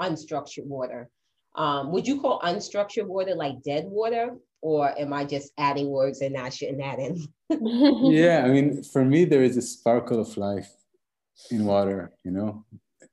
[0.00, 1.08] unstructured water.
[1.54, 6.20] Um, would you call unstructured water like dead water, or am I just adding words
[6.20, 7.26] and I shouldn't add in?
[8.12, 10.70] yeah, I mean, for me, there is a sparkle of life
[11.50, 12.64] in water, you know,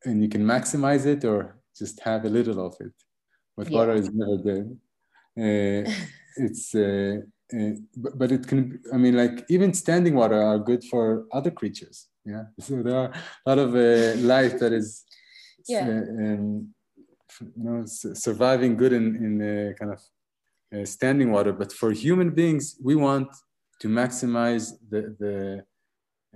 [0.06, 2.94] and you can maximize it or just have a little of it.
[3.58, 3.78] But yeah.
[3.78, 4.78] water is never dead.
[5.38, 5.92] Uh,
[6.38, 7.18] it's uh,
[7.54, 11.52] uh, but, but, it can i mean like even standing water are good for other
[11.52, 13.12] creatures yeah so there are
[13.46, 15.04] a lot of uh, life that is
[15.68, 15.88] yeah.
[15.88, 16.74] Uh, um,
[17.56, 20.02] you know surviving good in, in uh, kind of
[20.76, 23.28] uh, standing water but for human beings we want
[23.80, 25.64] to maximize the the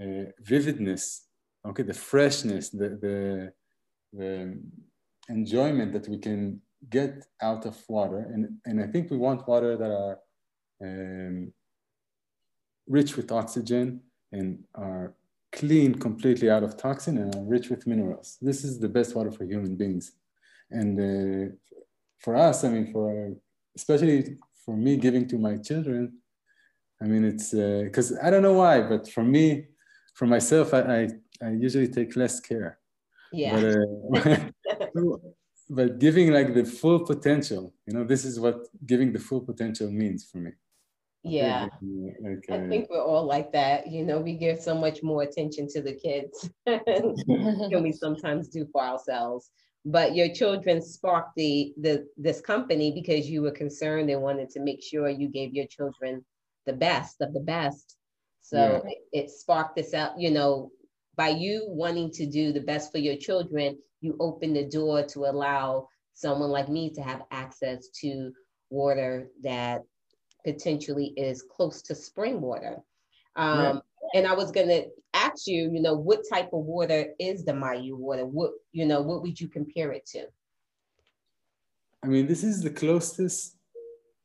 [0.02, 1.27] uh, vividness
[1.68, 3.52] okay the freshness the, the
[4.14, 4.60] the
[5.30, 9.76] enjoyment that we can get out of water and and i think we want water
[9.78, 10.20] that are
[10.86, 11.52] um,
[12.88, 14.02] rich with oxygen
[14.32, 15.16] and are
[15.52, 18.38] clean completely out of toxin and are rich with minerals.
[18.42, 20.12] This is the best water for human beings.
[20.70, 21.56] And uh,
[22.20, 23.34] for us, I mean, for
[23.76, 26.18] especially for me giving to my children,
[27.02, 29.68] I mean, it's because uh, I don't know why, but for me,
[30.18, 31.08] for myself, I, I,
[31.46, 32.80] I usually take less care.
[33.32, 33.68] Yeah.
[34.10, 35.18] But, uh,
[35.70, 39.92] but giving like the full potential, you know, this is what giving the full potential
[39.92, 40.52] means for me.
[41.24, 41.68] Yeah.
[42.26, 42.56] Okay.
[42.56, 43.92] I think we're all like that.
[43.92, 48.66] You know, we give so much more attention to the kids than we sometimes do
[48.72, 49.52] for ourselves.
[49.86, 54.62] But your children sparked the the this company because you were concerned and wanted to
[54.62, 56.26] make sure you gave your children
[56.66, 57.97] the best of the best.
[58.48, 58.92] So yeah.
[58.92, 60.72] it, it sparked this out, you know,
[61.18, 65.26] by you wanting to do the best for your children, you open the door to
[65.26, 68.32] allow someone like me to have access to
[68.70, 69.84] water that
[70.46, 72.78] potentially is close to spring water.
[73.36, 73.80] Um, yeah.
[74.14, 77.52] And I was going to ask you, you know, what type of water is the
[77.52, 78.26] Mayu water?
[78.26, 80.24] What, you know, what would you compare it to?
[82.02, 83.58] I mean, this is the closest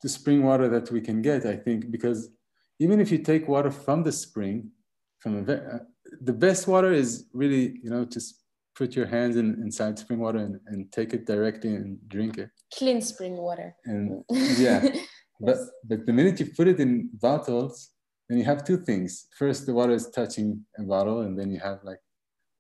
[0.01, 2.31] to spring water that we can get, I think, because
[2.79, 4.71] even if you take water from the spring,
[5.19, 5.79] from a, uh,
[6.21, 8.43] the best water is really, you know, just
[8.77, 12.51] put your hands in, inside spring water and, and take it directly and drink it.
[12.75, 13.75] Clean spring water.
[13.85, 14.89] And yeah,
[15.43, 17.91] But, but the minute you put it in bottles,
[18.29, 19.27] then you have two things.
[19.37, 21.99] First, the water is touching a bottle, and then you have like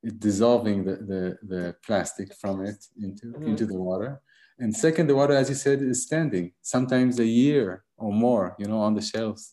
[0.02, 3.46] it dissolving the, the, the plastic from it into, mm.
[3.46, 4.20] into the water.
[4.58, 8.66] And second, the water, as you said, is standing, sometimes a year or more, you
[8.66, 9.52] know, on the shelves.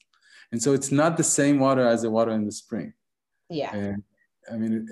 [0.52, 2.94] And so it's not the same water as the water in the spring.
[3.50, 3.74] Yeah.
[3.76, 4.04] And
[4.52, 4.88] I mean,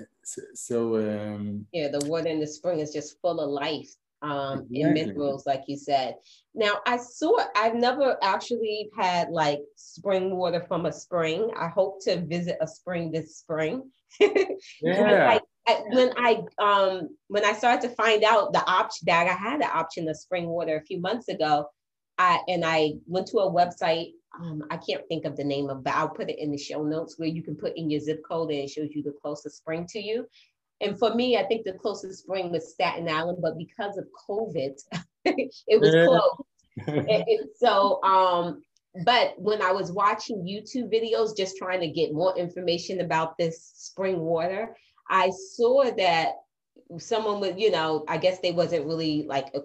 [0.54, 3.90] so, um, yeah, the water in the spring is just full of life
[4.22, 4.82] um Exactly.
[4.82, 6.16] and minerals like you said
[6.54, 12.02] now i saw i've never actually had like spring water from a spring i hope
[12.02, 13.88] to visit a spring this spring
[14.20, 19.34] yeah, I, when i um when i started to find out the option that i
[19.34, 21.66] had the option of spring water a few months ago
[22.18, 25.82] i and i went to a website um, I can't think of the name of,
[25.84, 28.22] but I'll put it in the show notes where you can put in your zip
[28.28, 30.26] code and it shows you the closest spring to you.
[30.80, 34.78] And for me, I think the closest spring was Staten Island, but because of COVID,
[35.24, 36.04] it was Yeah.
[36.06, 36.42] closed.
[36.86, 38.62] And- and so, um,
[39.04, 43.72] but when I was watching YouTube videos, just trying to get more information about this
[43.74, 44.76] spring water,
[45.10, 46.34] I saw that
[46.98, 49.62] someone would, you know, I guess they wasn't really like, a-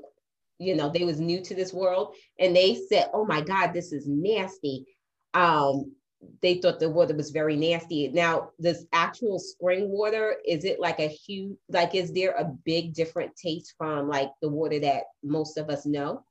[0.64, 3.92] you know, they was new to this world, and they said, "Oh my God, this
[3.92, 4.86] is nasty."
[5.34, 5.94] Um,
[6.42, 8.08] they thought the water was very nasty.
[8.08, 12.94] Now, this actual spring water, is it like a huge, like, is there a big
[12.94, 16.24] different taste from like the water that most of us know?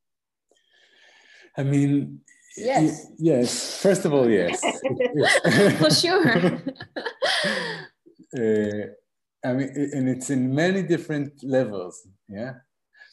[1.57, 2.21] I mean,
[2.57, 3.07] Yes.
[3.09, 3.81] y- yes.
[3.83, 4.61] First of all, yes.
[5.79, 6.29] For sure.
[8.37, 8.87] uh,
[9.45, 12.07] I mean, and it's in many different levels.
[12.29, 12.55] Yeah.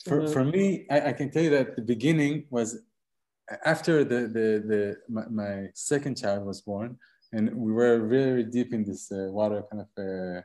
[0.07, 0.33] For, Mhm.
[0.33, 2.79] for me, I, I can tell you that the beginning was
[3.65, 6.97] after the, the, the my, my second child was born,
[7.33, 10.41] and we were very deep in this uh, water kind of uh,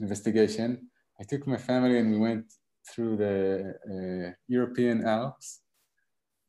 [0.00, 0.90] investigation.
[1.20, 2.46] I took my family and we went
[2.90, 5.60] through the uh, European Alps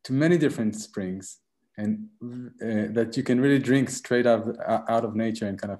[0.06, 1.39] to many different springs,
[1.78, 4.56] and uh, that you can really drink straight out of,
[4.89, 5.80] out of nature and kind of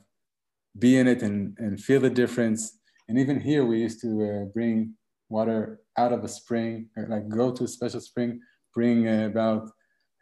[0.78, 2.80] be in it and, and feel the difference.
[3.08, 4.94] And even here, we used to uh, bring
[5.30, 8.40] water out of a spring, or like go to a special spring,
[8.74, 9.70] bring uh, about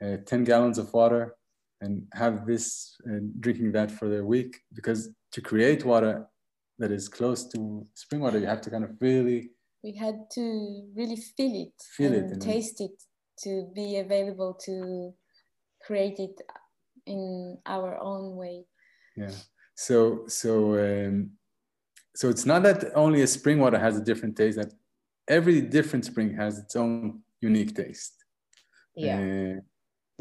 [0.04, 1.36] uh, 10 gallons of water
[1.82, 4.58] and have this uh, drinking that for the week.
[4.74, 6.28] Because to create water
[6.80, 9.50] that is close to spring water, you have to kind of really
[9.84, 12.92] we had to really feel it Feel it and and- taste it
[13.44, 15.14] to be available to
[15.86, 16.42] create it
[17.06, 18.66] in our own way.
[19.16, 19.32] yeah
[19.76, 21.30] so so um,
[22.16, 24.74] so it's not that only a spring water has a different taste that
[25.28, 28.16] every different spring has its own unique taste
[28.96, 29.56] Yeah, Uh,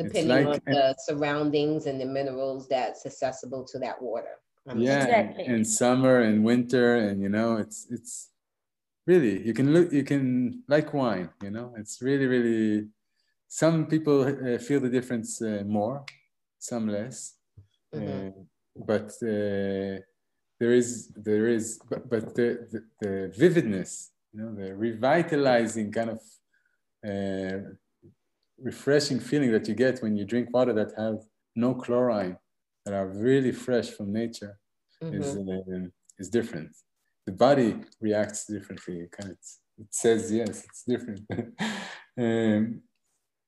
[0.03, 4.35] depending like- on the surroundings and the minerals that's accessible to that water.
[4.69, 5.45] I mean, yeah Exactly.
[5.55, 8.15] in summer and winter and you know it's it's
[9.11, 10.27] really you can look you can
[10.75, 12.89] like wine you know it's really really
[13.63, 15.97] some people uh, feel the difference uh, more
[16.71, 17.19] some less
[17.95, 18.09] Mhm.
[18.09, 18.31] Uh,
[18.91, 19.95] but uh,
[20.61, 20.89] there is
[21.29, 23.93] there is but, but the, the the vividness
[24.37, 26.21] you know the revitalizing kind of
[27.09, 27.59] uh,
[28.63, 31.19] refreshing feeling that you get when you drink water that have
[31.55, 32.37] no chlorine
[32.85, 34.59] that are really fresh from nature
[35.11, 35.87] is Mhm.
[35.87, 36.71] uh, is different
[37.27, 37.71] the body
[38.01, 39.39] reacts differently it kind of
[39.79, 41.21] it says yes it's different
[42.19, 42.83] um,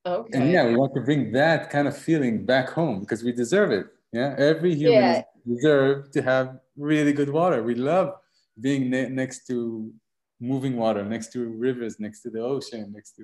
[0.07, 0.38] Okay.
[0.38, 3.70] and yeah, we want to bring that kind of feeling back home because we deserve
[3.72, 3.87] it.
[4.11, 5.22] Yeah, every human Yeah.
[5.46, 7.62] deserve to have really good water.
[7.62, 8.14] We love
[8.59, 9.92] being ne- next to
[10.40, 13.22] moving water, next to rivers, next to the ocean, next to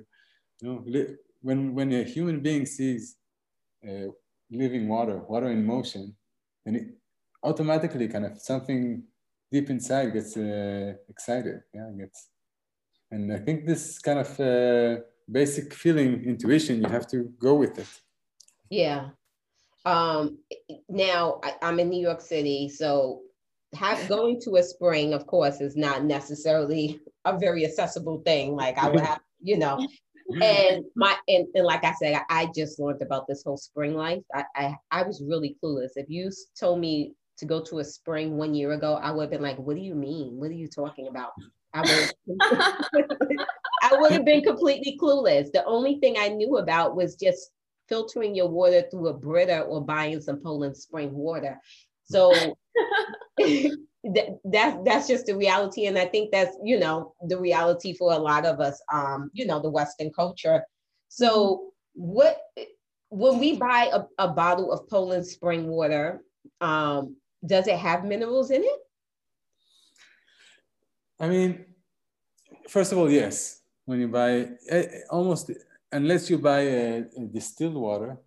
[0.61, 0.83] you know.
[1.41, 3.17] When when a human being sees
[3.87, 4.07] uh,
[4.49, 6.15] living water, water in motion,
[6.65, 6.87] then it
[7.43, 9.03] automatically kind of something
[9.51, 11.61] deep inside gets uh, excited.
[11.73, 12.29] Yeah, gets.
[13.11, 15.01] And I think this kind of uh,
[15.31, 17.87] basic feeling, intuition, you have to go with it.
[18.69, 19.09] Yeah.
[19.85, 20.39] Um,
[20.89, 23.21] now I, I'm in New York City, so
[23.75, 28.55] have, going to a spring, of course, is not necessarily a very accessible thing.
[28.55, 29.85] Like I would have, you know,
[30.41, 34.23] and my and, and like I said, I, just learned about this whole spring life.
[34.33, 35.91] I, I I was really clueless.
[35.95, 39.31] If you told me to go to a spring one year ago, I would have
[39.31, 40.37] been like, "What do you mean?
[40.39, 41.31] What are you talking about?"
[41.73, 42.39] I would
[43.83, 45.51] I would have been completely clueless.
[45.51, 47.51] The only thing I knew about was just
[47.87, 51.59] filtering your water through a Brita or buying some Poland Spring water.
[52.05, 52.31] So
[54.03, 58.13] that, that's that's just the reality, and I think that's you know the reality for
[58.13, 58.81] a lot of us.
[58.91, 60.63] Um, you know, the Western culture.
[61.09, 62.41] So what
[63.09, 66.21] when we buy a, a bottle of Poland Spring water,
[66.61, 67.15] um,
[67.45, 68.79] does it have minerals in it?
[71.19, 71.65] I mean,
[72.67, 73.61] first of all, yes.
[73.85, 75.51] When you buy eh, almost,
[75.91, 78.17] unless you buy a, a distilled water,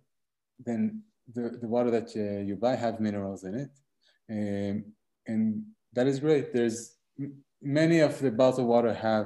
[0.65, 1.03] then
[1.33, 3.69] the, the water that uh, you buy have minerals in it,
[4.31, 4.85] um,
[5.29, 5.63] and
[5.95, 6.45] that is great.
[6.53, 6.77] There's
[7.61, 9.25] many of the bottled water have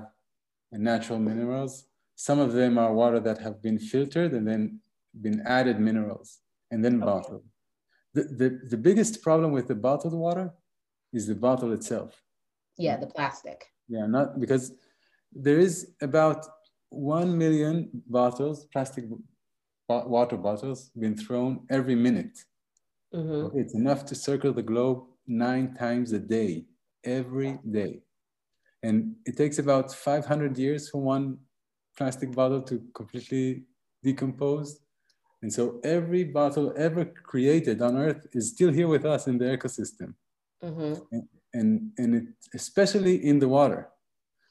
[0.71, 1.73] natural minerals.
[2.15, 4.79] Some of them are water that have been filtered and then
[5.25, 6.29] been added minerals
[6.71, 7.45] and then bottled.
[8.15, 10.47] the, the, the biggest problem with the bottled water
[11.17, 12.11] is the bottle itself.
[12.77, 13.59] Yeah, the plastic.
[13.87, 14.65] Yeah, not because
[15.31, 16.45] there is about
[16.89, 19.05] 1 million bottles, plastic
[19.87, 22.35] water bottles, being thrown every minute.
[23.13, 23.57] Mm-hmm.
[23.59, 26.65] It's enough to circle the globe nine times a day,
[27.03, 28.01] every day.
[28.81, 31.37] And it takes about 500 years for one
[31.97, 33.63] plastic bottle to completely
[34.03, 34.79] decompose.
[35.41, 39.45] And so every bottle ever created on Earth is still here with us in the
[39.45, 40.15] ecosystem.
[40.63, 41.01] Mm-hmm.
[41.11, 43.89] And, and, and it, especially in the water.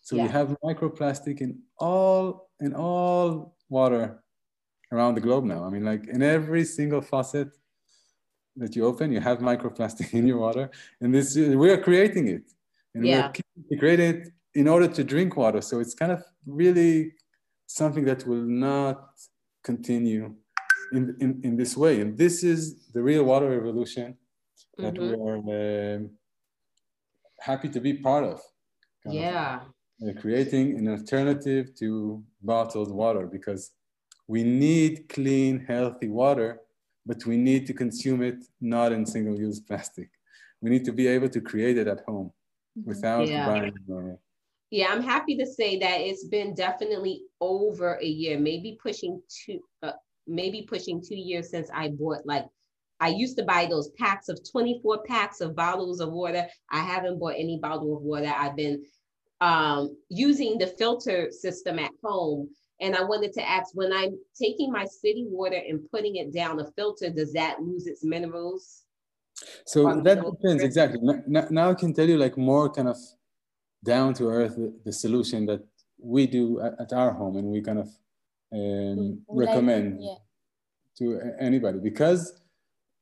[0.03, 0.25] So yeah.
[0.25, 4.23] we have microplastic in all in all water
[4.93, 5.65] around the globe now.
[5.65, 7.49] I mean, like in every single faucet
[8.57, 12.45] that you open, you have microplastic in your water, and this we are creating it,
[12.95, 13.33] and yeah.
[13.71, 15.61] we're creating it in order to drink water.
[15.61, 17.13] So it's kind of really
[17.67, 19.09] something that will not
[19.65, 20.35] continue
[20.93, 22.01] in, in, in this way.
[22.01, 24.17] And this is the real water revolution
[24.79, 25.49] that mm-hmm.
[25.49, 26.01] we are uh,
[27.41, 28.41] happy to be part of.
[29.07, 29.61] Yeah.
[30.03, 33.71] Of, uh, creating an alternative to bottled water because
[34.27, 36.61] we need clean, healthy water,
[37.05, 40.11] but we need to consume it not in single use plastic.
[40.61, 42.33] We need to be able to create it at home
[42.79, 42.89] mm-hmm.
[42.89, 43.47] without yeah.
[43.47, 43.75] buying.
[43.91, 44.17] Uh,
[44.71, 49.61] yeah, I'm happy to say that it's been definitely over a year, maybe pushing two,
[49.83, 49.93] uh,
[50.27, 52.47] maybe pushing two years since I bought like
[53.03, 56.47] I used to buy those packs of 24 packs of bottles of water.
[56.71, 58.33] I haven't bought any bottle of water.
[58.35, 58.85] I've been
[59.41, 62.49] um, using the filter system at home.
[62.83, 66.61] And I wanted to ask when I'm taking my city water and putting it down
[66.61, 68.83] a filter, does that lose its minerals?
[69.65, 70.99] So that depends exactly.
[71.27, 72.99] Now, now I can tell you like more kind of
[73.85, 75.65] down to earth the, the solution that
[75.99, 77.89] we do at, at, our home and we kind of
[78.53, 80.15] um, recommend yeah.
[80.99, 82.41] to anybody because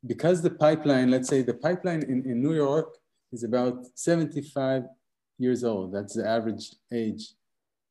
[0.07, 2.97] because the pipeline, let's say the pipeline in, in New York
[3.33, 4.85] is about 75
[5.39, 5.93] years old.
[5.93, 7.35] That's the average age.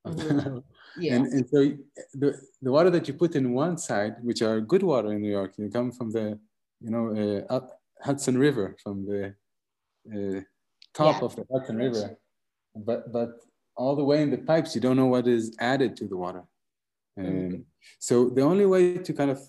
[0.08, 0.58] Mm-hmm.
[1.00, 1.16] yeah.
[1.16, 1.72] and, and so
[2.14, 5.32] the, the water that you put in one side, which are good water in New
[5.32, 6.40] York, you come from the,
[6.82, 7.60] you know, uh,
[8.02, 9.36] Hudson River, from the
[10.14, 10.42] uh,
[10.94, 11.26] top yeah.
[11.26, 12.18] of the Hudson River.
[12.76, 13.32] But, but
[13.76, 16.44] all the way in the pipes, you don't know what is added to the water.
[17.18, 17.64] Mm-hmm.
[18.00, 19.42] so the only way to kind of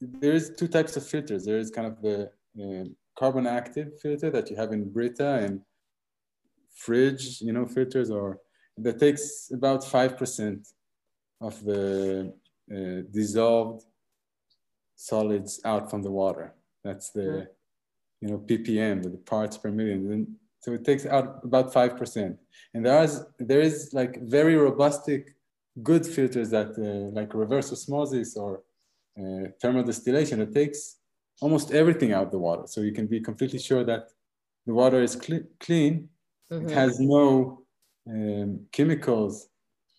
[0.00, 1.44] there's two types of filters.
[1.44, 2.30] There is kind of the
[2.60, 2.84] uh,
[3.18, 5.60] carbon active filter that you have in Brita and
[6.74, 8.38] fridge, you know, filters, or
[8.82, 10.68] that takes about five percent
[11.40, 12.32] of the
[12.74, 13.84] uh, dissolved
[14.96, 16.54] solids out from the water.
[16.84, 17.48] That's the
[18.20, 20.12] you know ppm, the parts per million.
[20.12, 20.26] And
[20.60, 22.38] so it takes out about five percent.
[22.74, 25.34] And there is there is like very robustic,
[25.82, 28.62] good filters that uh, like reverse osmosis or
[29.18, 30.96] uh, thermal distillation, it takes
[31.40, 32.64] almost everything out of the water.
[32.66, 34.10] So you can be completely sure that
[34.66, 36.08] the water is cl clean.
[36.52, 36.68] Mm-hmm.
[36.68, 37.59] It has no
[38.10, 39.48] um, chemicals,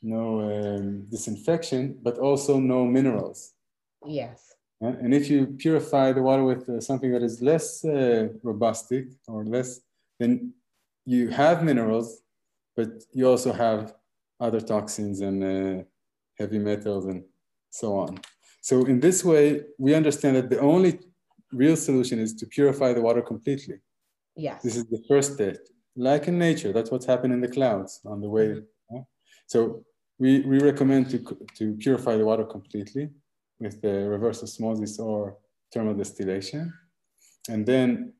[0.01, 3.53] no um, disinfection, but also no minerals.
[4.05, 4.53] Yes.
[4.81, 9.45] And if you purify the water with uh, something that is less uh, robustic or
[9.45, 9.79] less,
[10.19, 10.53] then
[11.05, 12.21] you have minerals,
[12.75, 13.93] but you also have
[14.39, 15.83] other toxins and uh,
[16.39, 17.23] heavy metals and
[17.69, 18.19] so on.
[18.61, 20.99] So in this way, we understand that the only
[21.51, 23.77] real solution is to purify the water completely.
[24.35, 24.63] Yes.
[24.63, 25.57] This is the first step.
[25.95, 28.47] Like in nature, that's what's happened in the clouds on the way.
[28.47, 28.99] Mm-hmm.
[29.47, 29.83] So
[30.19, 33.09] we, we recommend to, to purify the water completely
[33.59, 35.37] with the reverse osmosis or
[35.73, 36.73] thermal distillation.
[37.49, 38.13] And then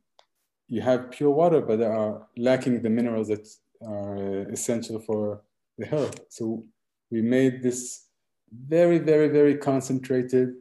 [0.68, 3.48] you have pure water, but they are lacking the minerals that
[3.82, 5.42] are uh, essential for
[5.78, 6.20] the health.
[6.30, 6.64] So
[7.10, 8.08] we made this
[8.52, 10.54] very, very, very concentrated,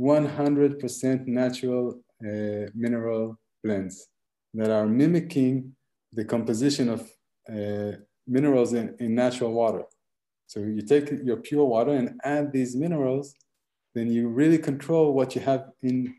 [0.00, 4.08] 100% natural uh, mineral blends
[4.54, 5.72] that are mimicking
[6.12, 7.00] the composition of
[7.48, 7.96] uh,
[8.26, 9.84] minerals in, in natural water.
[10.46, 13.34] So you take your pure water and add these minerals,
[13.94, 16.14] then you really control what you have in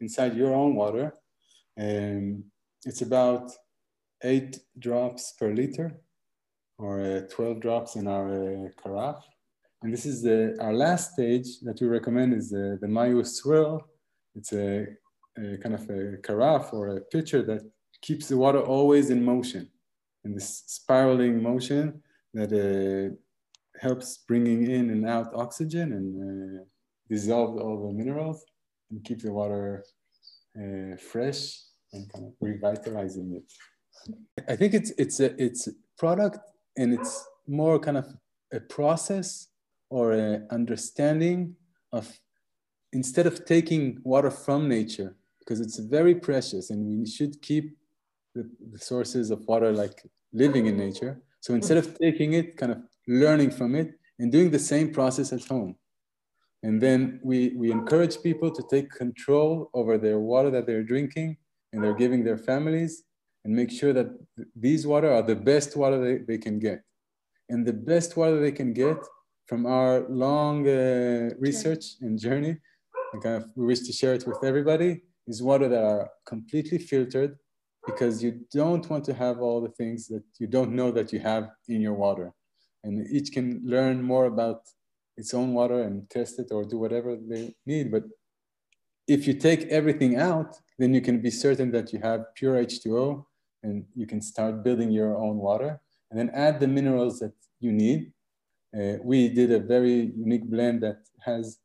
[0.00, 1.14] inside your own water.
[1.76, 2.44] And
[2.84, 3.50] it's about
[4.22, 6.00] eight drops per liter
[6.78, 9.24] or uh, 12 drops in our uh, carafe.
[9.82, 13.86] And this is the, our last stage that we recommend is the, the Mayu swirl.
[14.34, 14.86] It's a,
[15.38, 17.62] a, kind of a carafe or a pitcher that
[18.02, 19.68] keeps the water always in motion,
[20.24, 22.02] in this spiraling motion
[22.34, 23.14] that uh,
[23.80, 26.64] helps bringing in and out oxygen and uh,
[27.08, 28.44] dissolve all the minerals
[28.90, 29.84] and keep the water
[30.58, 31.58] uh, fresh
[31.92, 33.52] and kind of revitalizing it.
[34.48, 36.38] I think it's it's a it's a product
[36.76, 38.06] and it's more kind of
[38.52, 39.48] a process
[39.90, 41.56] or an understanding
[41.92, 42.18] of
[42.92, 47.76] instead of taking water from nature because it's very precious and we should keep
[48.36, 49.96] the, the sources of water like
[50.32, 51.12] living in nature.
[51.40, 52.78] So instead of taking it, kind of
[53.08, 55.72] learning from it and doing the same process at home.
[56.62, 61.36] And then we, we encourage people to take control over their water that they're drinking
[61.72, 63.04] and they're giving their families
[63.44, 64.08] and make sure that
[64.66, 66.82] these water are the best water they, they can get.
[67.48, 68.98] And the best water they can get
[69.46, 72.56] from our long uh, research and journey,
[73.12, 76.78] and kind of we wish to share it with everybody, is water that are completely
[76.78, 77.36] filtered
[77.86, 81.20] because you don't want to have all the things that you don't know that you
[81.20, 82.32] have in your water.
[82.82, 84.62] And each can learn more about
[85.16, 87.90] its own water and test it or do whatever they need.
[87.90, 88.04] But
[89.06, 93.24] if you take everything out, then you can be certain that you have pure H2O
[93.62, 95.80] and you can start building your own water
[96.10, 98.12] and then add the minerals that you need.
[98.76, 101.58] Uh, we did a very unique blend that has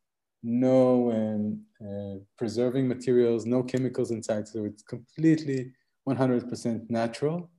[0.43, 4.47] no um, uh, preserving materials, no chemicals inside.
[4.47, 5.73] So it's completely
[6.07, 7.49] 100% natural,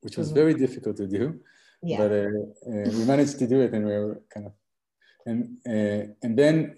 [0.00, 0.36] which was mm-hmm.
[0.36, 1.40] very difficult to do.
[1.82, 1.98] Yeah.
[1.98, 4.52] But uh, uh, we managed to do it and we were kind of,
[5.26, 6.76] and, uh, and then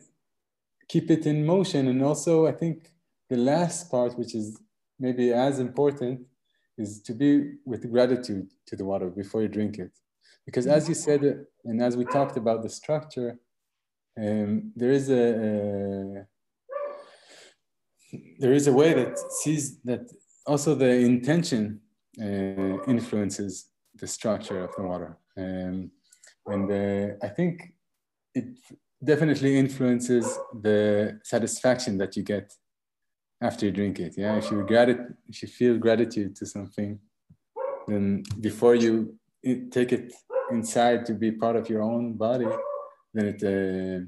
[0.89, 1.89] keep it in motion.
[1.89, 2.91] And also, I think
[3.29, 4.59] the last part, which is
[4.99, 6.27] maybe as important,
[6.77, 9.93] is to be with gratitude to the water before you drink it.
[10.47, 13.39] Because as you said, and as we talked about the structure,
[14.20, 16.27] um, there is a, a
[18.39, 20.05] there is a way that sees that
[20.47, 21.81] also the intention
[22.21, 25.19] uh, influences the structure of the water.
[25.37, 25.91] Um,
[26.47, 27.75] and uh, I think
[28.35, 28.47] it
[29.03, 32.53] definitely influences the satisfaction that you get
[33.43, 34.15] after you drink it.
[34.17, 36.99] Yeah, if you grat- if you feel gratitude to something,
[37.87, 39.19] then before you
[39.71, 40.13] take it
[40.51, 42.47] inside to be part of your own body,
[43.13, 44.05] then it uh,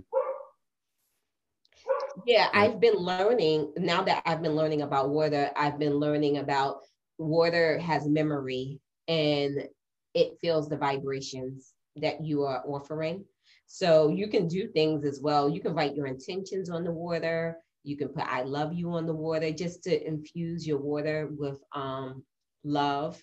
[2.24, 6.78] yeah, I've been learning now that I've been learning about water, I've been learning about
[7.18, 9.68] water has memory and
[10.14, 13.24] it feels the vibrations that you are offering.
[13.66, 15.50] So you can do things as well.
[15.50, 17.58] You can write your intentions on the water.
[17.84, 21.60] You can put I love you on the water just to infuse your water with
[21.74, 22.24] um,
[22.64, 23.20] love.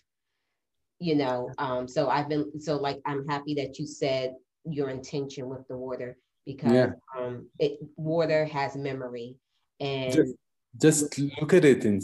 [1.00, 4.36] You know, um, so I've been so like I'm happy that you said
[4.66, 6.92] your intention with the water because yeah.
[7.18, 9.36] um, it water has memory
[9.80, 10.36] and just,
[10.82, 12.02] just, look at it and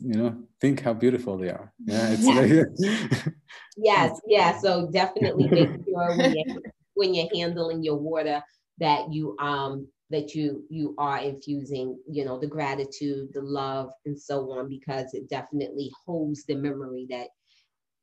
[0.00, 1.72] you know think how beautiful they are.
[1.84, 2.24] Yeah it's
[2.84, 3.26] like
[3.76, 6.62] yes yeah so definitely make sure when you're,
[6.94, 8.42] when you're handling your water
[8.78, 14.18] that you um that you you are infusing you know the gratitude the love and
[14.18, 17.26] so on because it definitely holds the memory that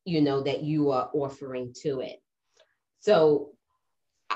[0.04, 2.22] you know that you are offering to it.
[3.00, 3.50] So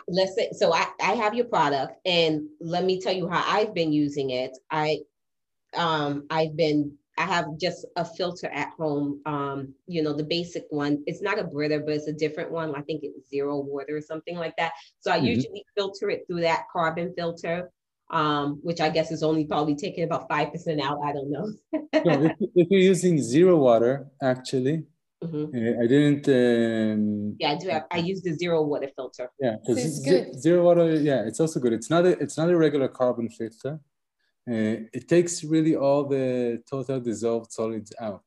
[0.07, 3.75] let's say so I, I have your product and let me tell you how I've
[3.75, 4.57] been using it.
[4.71, 5.01] I
[5.77, 9.21] um I've been I have just a filter at home.
[9.27, 11.03] Um, you know, the basic one.
[11.07, 12.75] It's not a Brita, but it's a different one.
[12.77, 14.73] I think it's zero water or something like that.
[15.01, 15.27] So I mm-hmm.
[15.27, 17.71] usually filter it through that carbon filter,
[18.11, 21.01] um, which I guess is only probably taking about five percent out.
[21.05, 21.53] I don't know.
[21.73, 24.85] if, if, you're using zero water, actually,
[25.23, 25.83] Mm-hmm.
[25.83, 26.29] I didn't.
[26.29, 27.69] Um, yeah, I do.
[27.69, 29.29] Have, I use the zero water filter.
[29.41, 30.41] Yeah, it's good.
[30.41, 30.95] Zero water.
[30.95, 31.73] Yeah, it's also good.
[31.73, 32.11] It's not a.
[32.21, 33.81] It's not a regular carbon filter.
[34.49, 38.23] Uh, it takes really all the total dissolved solids out.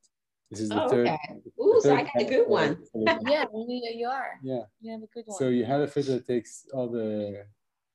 [0.51, 1.07] This is the oh, third.
[1.07, 1.17] Okay.
[1.61, 2.77] Ooh, so I got a good one.
[2.93, 4.37] yeah, you are.
[4.43, 4.63] Yeah.
[4.81, 5.37] You have a good one.
[5.37, 7.45] So you have a filter that takes all the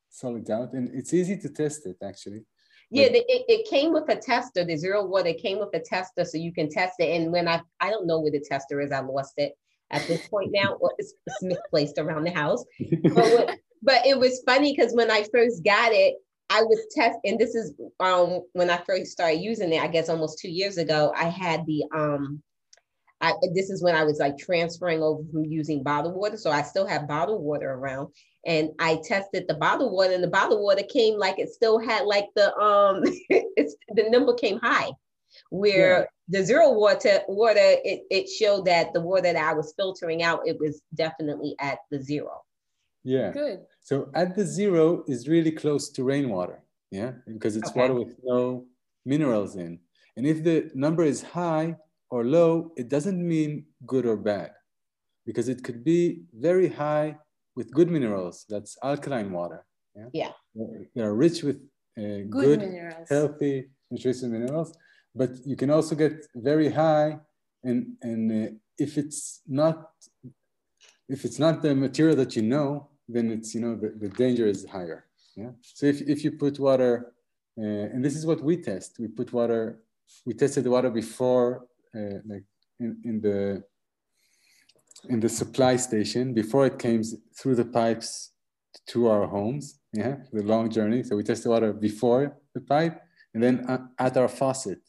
[0.08, 2.46] solids out, and it's easy to test it actually.
[2.90, 4.64] Yeah, the, it, it came with a tester.
[4.64, 7.20] The zero water came with a tester, so you can test it.
[7.20, 9.56] And when I I don't know where the tester is, I lost it
[9.90, 12.64] at this point now, it's, it's misplaced around the house.
[13.02, 16.16] But, what, but it was funny because when I first got it,
[16.48, 19.82] I was test, and this is um when I first started using it.
[19.82, 22.42] I guess almost two years ago, I had the um.
[23.20, 26.36] I, this is when I was like transferring over from using bottled water.
[26.36, 28.08] So I still have bottled water around
[28.46, 32.06] and I tested the bottled water, and the bottled water came like it still had
[32.06, 34.90] like the um, it's the number came high,
[35.50, 36.04] where yeah.
[36.28, 40.46] the zero water water it it showed that the water that I was filtering out
[40.46, 42.42] it was definitely at the zero.
[43.02, 43.32] Yeah.
[43.32, 43.60] Good.
[43.80, 46.62] So at the zero is really close to rainwater.
[46.92, 47.80] Yeah, because it's okay.
[47.80, 48.66] water with no
[49.04, 49.80] minerals in,
[50.16, 51.76] and if the number is high
[52.10, 54.52] or low, it doesn't mean good or bad,
[55.24, 57.16] because it could be very high
[57.56, 58.44] with good minerals.
[58.48, 59.64] That's alkaline water.
[59.94, 60.08] Yeah.
[60.12, 60.32] yeah.
[60.94, 61.56] They are rich with
[61.98, 64.76] uh, good, good healthy, nutritious minerals.
[65.14, 67.18] But you can also get very high,
[67.64, 69.90] and and uh, if it's not
[71.08, 74.46] if it's not the material that you know, then it's you know the, the danger
[74.46, 75.06] is higher.
[75.34, 75.52] Yeah.
[75.62, 77.14] So if if you put water,
[77.58, 79.80] uh, and this is what we test, we put water
[80.24, 81.66] we tested the water before,
[81.96, 82.44] Uh, like
[82.80, 83.62] in, in the
[85.08, 87.02] in the supply station before it came
[87.38, 88.32] through the pipes
[88.88, 89.80] to our homes.
[89.92, 91.02] Yeah, the long journey.
[91.02, 93.00] So we tested the water before the pipe
[93.34, 93.66] and then
[93.98, 94.80] at our faucet.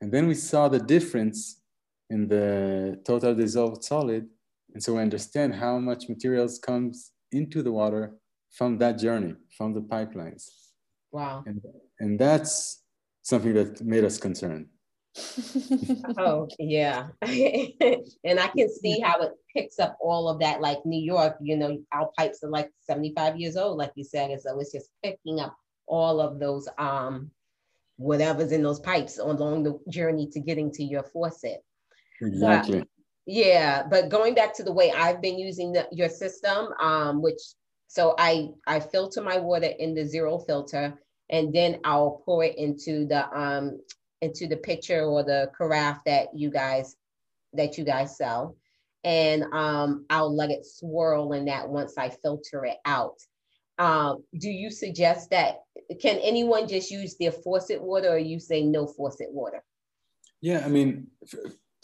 [0.00, 1.62] And then we saw the difference
[2.10, 4.28] in the total dissolved solid.
[4.74, 8.14] And so we understand how much materials comes into the water
[8.56, 10.44] from that journey, from the pipelines.
[11.12, 11.44] Wow.
[11.46, 11.60] And,
[11.98, 12.82] and that's
[13.22, 14.66] something that made us concerned.
[16.18, 17.08] oh yeah.
[17.22, 21.56] And i can see how it picks up all of that like new york you
[21.56, 24.90] know our pipes are like 75 years old like you said and so it's just
[25.02, 25.56] picking up
[25.86, 27.30] all of those um
[27.96, 31.64] whatever's in those pipes along the journey to getting to your faucet.
[32.20, 32.80] Exactly.
[32.80, 32.88] but,
[33.26, 37.40] yeah but going back to the way i've been using the, your system um which
[37.88, 40.98] so i i filter my water in the zero filter
[41.30, 43.78] and then i'll pour it into the um
[44.22, 46.96] into the picture or the carafe that you guys
[47.52, 48.56] that you guys sell
[49.06, 53.18] and um, I'll let it swirl in that once I filter it out.
[53.78, 55.60] Um, do you suggest that
[56.00, 59.62] can anyone just use their faucet water or you say no faucet water?
[60.40, 61.06] Yeah, I mean,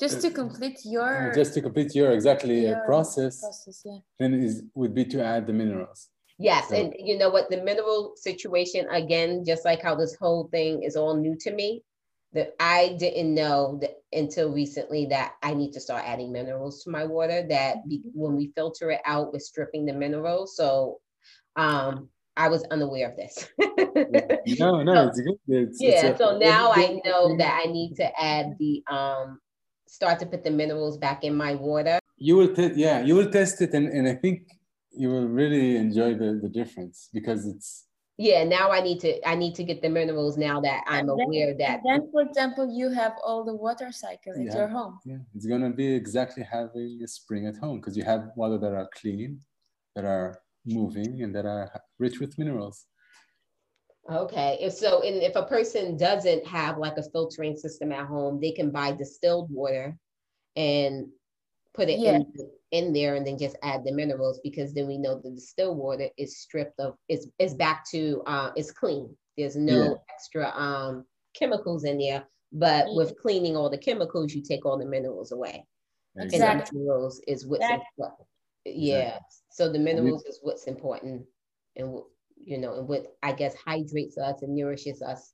[0.00, 3.98] just to complete your just to complete your exactly uh, your process, process yeah.
[4.18, 6.08] then is would be to add the minerals.
[6.38, 10.48] Yes, So- and you know what the mineral situation again, just like how this whole
[10.48, 11.82] thing is all new to me,
[12.34, 16.90] that I didn't know that until recently that I need to start adding minerals to
[16.90, 17.46] my water.
[17.48, 20.56] That be, when we filter it out, we're stripping the minerals.
[20.56, 21.00] So,
[21.56, 23.48] um, I was unaware of this.
[24.58, 25.38] No, no, it's good.
[25.48, 26.10] It's, it's yeah.
[26.10, 29.40] a- So now I know that I need to add the um,
[29.86, 31.98] start to put the minerals back in my water.
[32.16, 32.52] you will
[32.86, 34.36] yeah you will test it and, and i think
[35.02, 37.86] you will really enjoy the, the difference because it's
[38.22, 38.44] Yeah.
[38.44, 41.52] Now I need to I need to get the minerals now that I'm then- aware
[41.62, 41.80] that.
[41.88, 44.56] Then, for example, you have all the water cycle at Yeah.
[44.58, 44.94] your home.
[45.10, 48.72] yeah it's gonna be exactly having a spring at home because you have water that
[48.80, 49.30] are clean
[49.94, 50.28] that are
[50.78, 51.64] moving and that are
[52.04, 52.78] rich with minerals
[54.24, 58.34] Okay, if so, and if a person doesn't have like a filtering system at home,
[58.42, 59.86] they can buy distilled water
[60.56, 60.94] and
[61.74, 62.32] put it in,
[62.70, 66.08] in there and then just add the minerals because then we know the distilled water
[66.18, 69.16] is stripped of, is, is back to, uh, it's clean.
[69.36, 69.94] There's no Yeah.
[70.14, 72.94] extra, um, chemicals in there, but Yeah.
[72.96, 75.66] with cleaning all the chemicals, you take all the minerals away.
[76.14, 76.78] And the Exactly.
[76.80, 77.84] minerals is what's Exactly.
[77.88, 78.28] important.
[78.64, 79.18] Yeah,
[79.50, 81.26] so the minerals is what's important
[81.76, 82.06] and what-
[82.36, 85.32] you know, and what I guess hydrates us and nourishes us,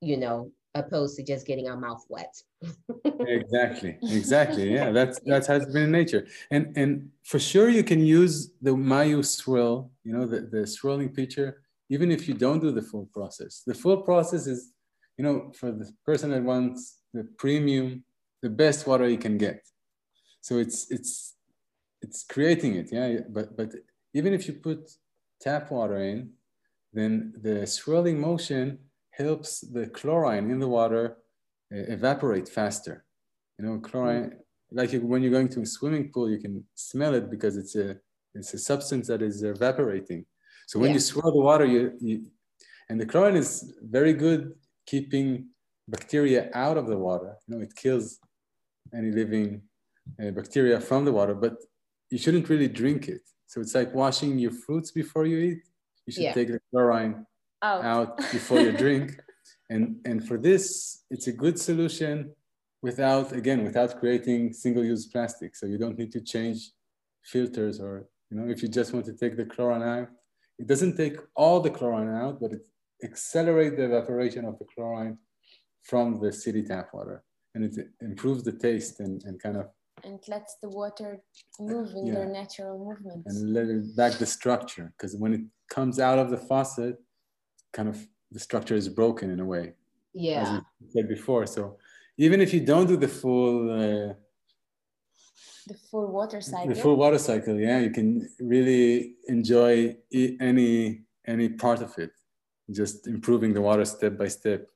[0.00, 2.34] you know, opposed to just getting our mouth wet.
[3.04, 6.26] exactly exactly yeah that's that's how it's been in nature.
[6.50, 11.10] And and for sure you can use the mayu swirl you know the, the swirling
[11.10, 13.62] pitcher even if you don't do the full process.
[13.66, 14.72] The full process is
[15.16, 18.04] you know for the person that wants the premium
[18.40, 19.60] the best water you can get.
[20.40, 21.34] So it's it's
[22.02, 23.70] it's creating it yeah but but
[24.12, 24.90] even if you put
[25.40, 26.30] tap water in
[26.92, 28.78] then the swirling motion
[29.12, 31.18] helps the chlorine in the water
[31.72, 33.04] uh, evaporate faster.
[33.58, 34.32] You know, chlorine,
[34.70, 37.76] like you, when you're going to a swimming pool, you can smell it because it's
[37.76, 37.96] a
[38.34, 40.24] it's a substance that is evaporating.
[40.66, 40.94] So when Yeah.
[40.94, 42.16] you swirl the water, you, you
[42.88, 44.54] and the chlorine is very good
[44.86, 45.48] keeping
[45.88, 47.36] bacteria out of the water.
[47.46, 48.18] You know, it kills
[48.94, 49.62] any living
[50.20, 51.54] uh, bacteria from the water, but
[52.10, 53.22] you shouldn't really drink it.
[53.46, 55.62] So it's like washing your fruits before you eat.
[56.06, 56.34] You should Yeah.
[56.38, 57.26] take the chlorine
[57.62, 57.84] Out.
[57.84, 59.06] out before you drink.
[59.70, 62.32] And, and for this, it's a good solution
[62.82, 65.56] without, again, without creating single-use plastic.
[65.56, 66.72] So you don't need to change
[67.24, 70.08] filters or, you know, if you just want to take the chlorine out,
[70.58, 72.66] it doesn't take all the chlorine out, but it
[73.02, 75.16] accelerates the evaporation of the chlorine
[75.84, 77.22] from the city tap water.
[77.54, 79.66] And it improves the taste and, and kind of,
[80.04, 81.22] and lets the water
[81.58, 82.14] move in Yeah.
[82.16, 83.24] their natural movements.
[83.28, 84.92] and let it back the structure.
[84.98, 86.96] Because when it comes out of the faucet,
[87.72, 87.98] kind of
[88.30, 89.74] the structure is broken in a way.
[90.14, 90.42] Yeah.
[90.42, 91.46] as we said before.
[91.46, 91.78] So
[92.18, 94.14] even if you don't do the full uh,
[95.66, 96.68] the full water cycle.
[96.68, 102.10] the full water cycle, yeah, you can really enjoy any any part of it.
[102.70, 104.66] Just improving the water step by step.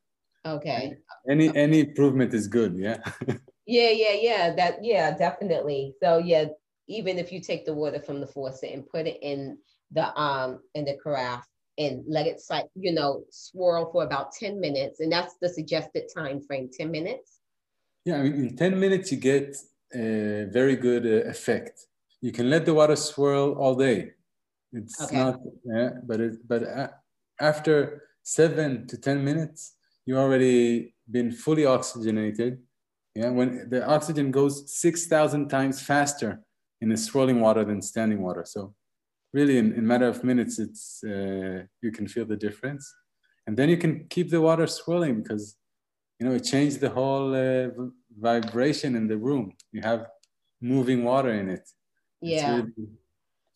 [0.44, 0.96] Okay.
[1.28, 2.76] Any any improvement is good.
[2.76, 2.98] Yeah.
[3.68, 4.54] Yeah, yeah, yeah.
[4.54, 5.96] That yeah, definitely.
[6.00, 6.44] So yeah,
[6.86, 9.58] even if you take the water from the faucet and put it in
[9.90, 11.44] the um in the carafe
[11.78, 12.40] and let it
[12.74, 17.40] you know swirl for about 10 minutes and that's the suggested time frame 10 minutes
[18.06, 18.18] yeah.
[18.18, 19.56] I mean, in ten minutes you get
[19.92, 21.86] a very good uh, effect.
[22.22, 24.12] You can let the water swirl all day.
[24.72, 25.16] It's Okay.
[25.16, 26.62] not, yeah, but it, but
[27.40, 29.74] after seven to ten minutes,
[30.06, 32.62] you already been fully oxygenated.
[33.16, 36.42] Yeah, when the oxygen goes 6,000 times faster
[36.80, 38.44] in the swirling water than standing water.
[38.46, 38.74] So
[39.32, 42.92] really in, in matter of minutes, it's, uh, you can feel the difference.
[43.46, 45.56] And then you can keep the water swirling because,
[46.18, 47.68] you know, it changed the whole uh,
[48.18, 49.52] vibration in the room.
[49.72, 50.06] You have
[50.60, 51.68] moving water in it.
[52.20, 52.56] Yeah.
[52.56, 52.72] Really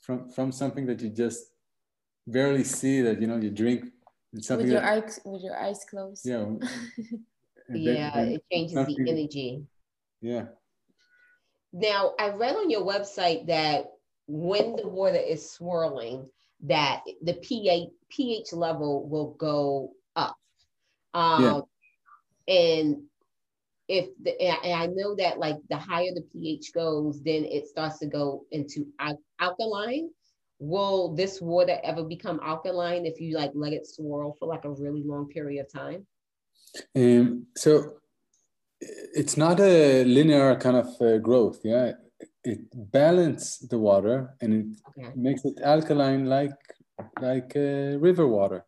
[0.01, 1.45] from, from something that you just
[2.27, 3.87] barely see that, you know, you drink
[4.41, 6.27] something with your that, eyes with your eyes closed.
[6.27, 6.47] Yeah.
[7.73, 9.63] yeah, then it changes the energy.
[10.21, 10.47] Yeah.
[11.73, 13.93] Now, I read on your website that
[14.31, 16.29] when the water is swirling,
[16.63, 20.37] that the pH pH level will go up.
[21.15, 21.61] Um, yeah.
[22.55, 23.03] And
[23.89, 27.99] if the, and I know that like the higher the pH goes, then it starts
[27.99, 30.11] to go into al- alkaline.
[30.61, 34.71] Will this water ever become alkaline if you like let it swirl for like a
[34.71, 36.07] really long period of time?
[36.95, 37.95] Um, so
[38.81, 41.61] it's not a linear kind of uh, growth.
[41.65, 41.93] Yeah,
[42.45, 42.61] it
[42.93, 44.67] balances the water and it
[44.99, 45.13] okay.
[45.15, 46.59] makes it alkaline like
[47.21, 48.65] like uh, river water.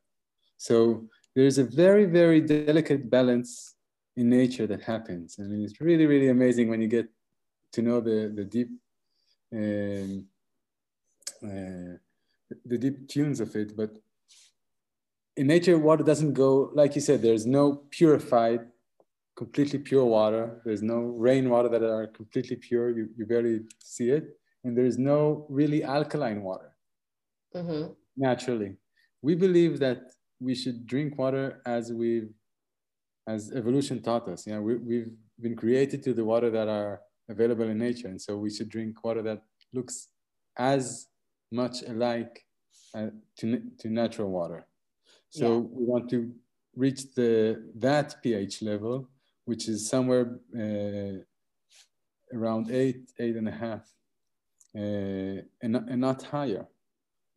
[0.56, 3.74] So there's a very very delicate balance
[4.16, 7.08] in nature that happens, and it's really really amazing when you get
[7.72, 8.68] to know the the deep.
[9.52, 10.26] Um,
[11.44, 11.98] uh,
[12.64, 13.90] the deep tunes of it, but
[15.36, 18.60] in nature, water doesn't go, like you said, there's no purified,
[19.42, 20.42] completely pure water.
[20.64, 22.86] There's no rainwater that are completely pure.
[22.98, 23.56] You, you barely
[23.92, 24.24] see it.
[24.64, 26.70] And there's no really alkaline water
[27.56, 27.84] mm-hmm.
[28.16, 28.70] naturally.
[29.20, 30.00] We believe that
[30.46, 32.30] we should drink water as we've,
[33.34, 34.46] as evolution taught us.
[34.46, 35.12] Yeah, we, we've
[35.44, 38.08] been created to the water that are available in nature.
[38.12, 39.40] And so we should drink water that
[39.72, 39.96] looks
[40.56, 41.08] as
[41.50, 42.34] much alike
[42.94, 44.60] uh, to, to natural water.
[45.30, 45.66] So yeah.
[45.76, 46.18] we want to
[46.76, 49.08] reach the that pH level,
[49.44, 51.18] which is somewhere uh,
[52.36, 53.82] around eight, eight and a half,
[54.76, 56.66] uh, and, and not higher,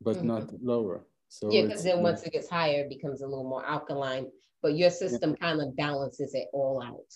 [0.01, 0.27] but mm-hmm.
[0.27, 1.05] not lower.
[1.29, 4.27] So yeah, because then once it gets higher, it becomes a little more alkaline.
[4.61, 5.47] But your system yeah.
[5.47, 7.11] kind of balances it all out.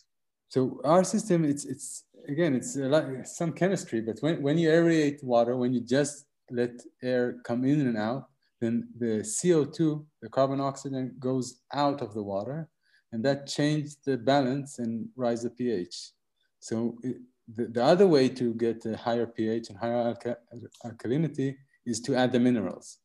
[0.49, 4.01] So our system, it's it's again, it's a lot, some chemistry.
[4.01, 6.71] But when when you aerate water, when you just let
[7.01, 8.25] air come in and out,
[8.59, 12.67] then the CO2, the carbon oxygen goes out of the water
[13.11, 16.11] and that changed the balance and rise the pH.
[16.59, 17.17] So it,
[17.55, 20.37] the, the other way to get a higher pH and higher alka
[20.85, 21.55] alkalinity
[21.85, 22.99] is to add the minerals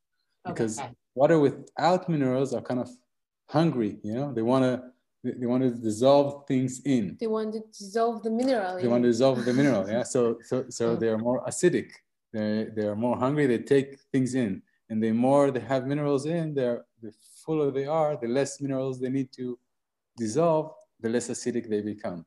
[0.47, 0.81] because
[1.15, 2.91] water without minerals are kind of
[3.49, 4.83] hungry, you know, they want to
[5.27, 7.17] they want to dissolve things in.
[7.19, 8.79] They want to dissolve the mineral.
[8.79, 10.03] They want to dissolve the mineral, yeah.
[10.03, 11.91] So so so they are more acidic.
[12.33, 13.47] They they are more hungry.
[13.47, 17.13] They take things in and the more they have minerals in, they're the
[17.45, 19.59] fuller they are, the less minerals they need to
[20.17, 22.25] dissolve, the less acidic they become.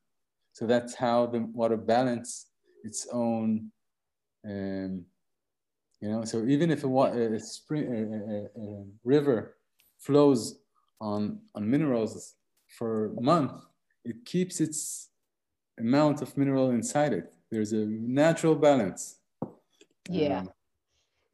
[0.53, 2.47] So that's how the water balance
[2.83, 3.71] its own,
[4.45, 5.05] um,
[6.01, 6.25] you know.
[6.25, 9.57] So even if a, a spring, a, a, a, river
[9.99, 10.59] flows
[10.99, 12.35] on on minerals
[12.77, 13.53] for a month,
[14.03, 15.09] it keeps its
[15.79, 17.31] amount of mineral inside it.
[17.51, 19.19] There's a natural balance.
[20.09, 20.39] Yeah.
[20.39, 20.49] Um,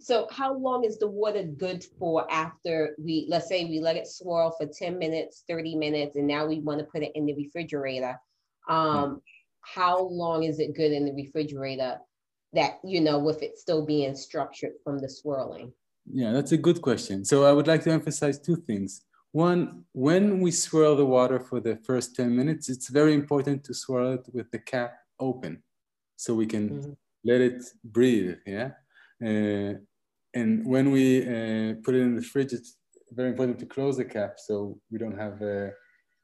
[0.04, 4.06] so how long is the water good for after we, let's say we let it
[4.06, 7.34] swirl for 10 minutes, 30 minutes, and now we want to put it in the
[7.34, 8.20] refrigerator.
[8.68, 9.22] Um,
[9.62, 12.00] how long is it good in the refrigerator
[12.52, 15.72] that, you know, with it still being structured from the swirling?
[16.12, 17.24] Yeah, that's a good question.
[17.24, 19.06] So I would like to emphasize two things.
[19.32, 23.74] One, when we swirl the water for the first 10 minutes, it's very important to
[23.74, 25.64] swirl it with the cap open
[26.18, 26.92] so we can mm-hmm.
[27.24, 28.36] let it breathe.
[28.46, 28.72] Yeah.
[29.26, 29.76] Uh,
[30.34, 32.78] and when we uh, put it in the fridge, it's
[33.12, 35.70] very important to close the cap so we don't have uh,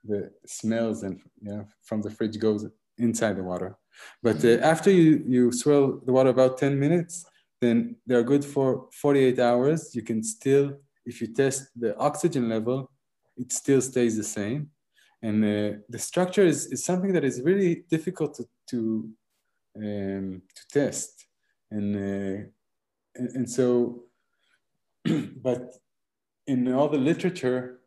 [0.03, 2.65] the smells and you know from the fridge goes
[2.97, 3.77] inside the water.
[4.23, 7.25] But uh, after you you swirl the water about 10 minutes,
[7.61, 9.93] then they're good for 48 hours.
[9.93, 12.91] You can still, if you test the oxygen level,
[13.37, 14.69] it still stays the same.
[15.21, 19.09] And uh, the structure is, is something that is really difficult to, to,
[19.75, 21.25] um, to test.
[21.69, 22.47] And uh,
[23.19, 24.03] and, and so,
[25.43, 25.75] but
[26.47, 27.81] in all the literature,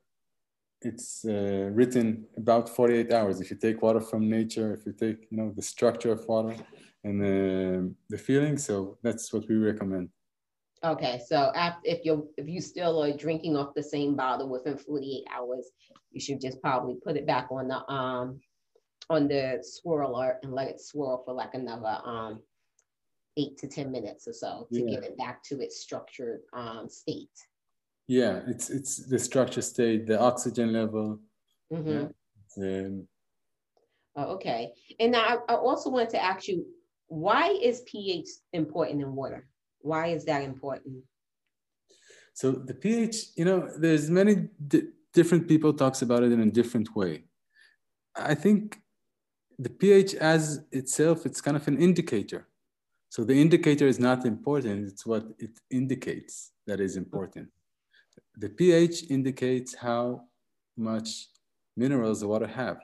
[0.83, 3.41] it's uh, written about 48 hours.
[3.41, 6.57] If you take water from nature, if you take, you know, the structure of water
[7.05, 10.09] and uh, the feeling, so that's what we recommend.
[10.85, 11.53] Okay, so
[11.85, 15.71] if you if you still are drinking off the same bottle within 48 hours,
[16.11, 18.41] you should just probably put it back on the um
[19.09, 22.41] on the swirler and let it swirl for like another um
[23.37, 24.91] eight to 10 minutes or so to yeah.
[24.91, 27.31] get it back to its structured um, state.
[28.09, 31.21] Yeah, it's it's the structure state, the oxygen level.
[31.73, 32.09] Mm-hmm.
[32.63, 32.87] Yeah.
[32.87, 33.09] Um,
[34.15, 34.73] Oh, okay.
[35.01, 36.67] And now I, I also want to ask you,
[37.09, 39.49] why is pH important in water?
[39.81, 41.03] Why is that important?
[42.35, 46.51] so the pH, you know, there's many di- different people talks about it in a
[46.51, 47.25] different way.
[48.17, 48.79] I think
[49.59, 52.49] the pH as itself, it's kind of an indicator.
[53.15, 57.49] So the indicator is not important, it's what it indicates that is important.
[58.39, 60.05] The pH indicates how
[60.79, 61.09] much
[61.77, 62.79] minerals the water have.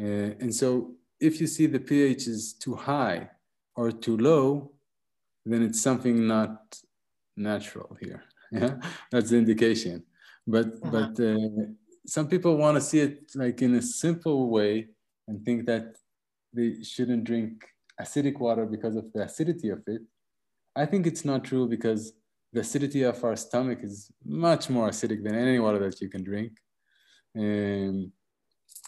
[0.00, 0.68] Uh, and so
[1.20, 3.28] if you see the pH is too high
[3.74, 4.72] or too low,
[5.44, 6.54] then it's something not
[7.36, 8.22] natural here.
[8.62, 8.74] Yeah,
[9.10, 9.96] that's the indication.
[10.46, 10.90] But Uh-huh.
[10.94, 11.64] but uh,
[12.14, 14.72] some people want to see it like in a simple way
[15.28, 15.86] and think that
[16.56, 17.54] they shouldn't drink
[18.00, 20.02] acidic water because of the acidity of it.
[20.74, 22.12] I think it's not true because
[22.52, 26.22] the acidity of our stomach is much more acidic than any water that you can
[26.22, 26.52] drink.
[27.36, 28.12] Um,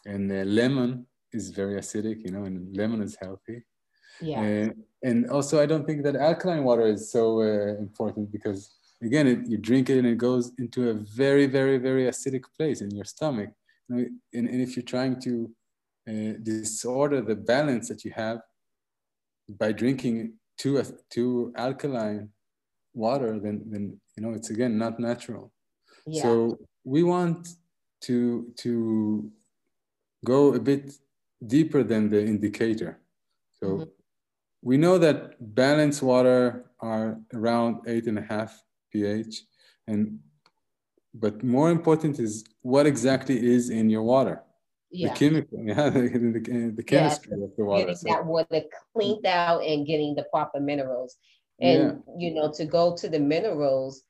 [0.07, 3.63] and uh, lemon is very acidic, you know, and lemon is healthy.
[4.21, 4.41] Yeah.
[4.41, 9.27] Uh, and also, I don't think that alkaline water is so uh, important because, again,
[9.27, 12.91] it, you drink it and it goes into a very, very, very acidic place in
[12.91, 13.51] your stomach.
[13.89, 15.51] And, and if you're trying to
[16.09, 18.41] uh, disorder the balance that you have
[19.49, 22.31] by drinking too, too alkaline
[22.95, 25.53] water, then, then you know it's again not natural.
[26.07, 26.23] yeah.
[26.23, 27.49] So we want
[28.03, 29.31] to to
[30.25, 30.93] go a bit
[31.47, 33.01] deeper than the indicator.
[33.61, 33.91] So Mhm.
[34.63, 38.51] we know that balanced water are around eight and a half
[38.93, 39.47] pH,
[39.87, 40.21] and
[41.15, 44.43] but more important is what exactly is in your water.
[44.91, 45.13] Yeah.
[45.13, 47.83] The chemical, yeah, the, the, the chemistry of the water.
[47.83, 48.63] getting So, that water
[48.95, 51.17] cleaned out and getting the proper minerals.
[51.61, 54.03] And you know, to go to the minerals,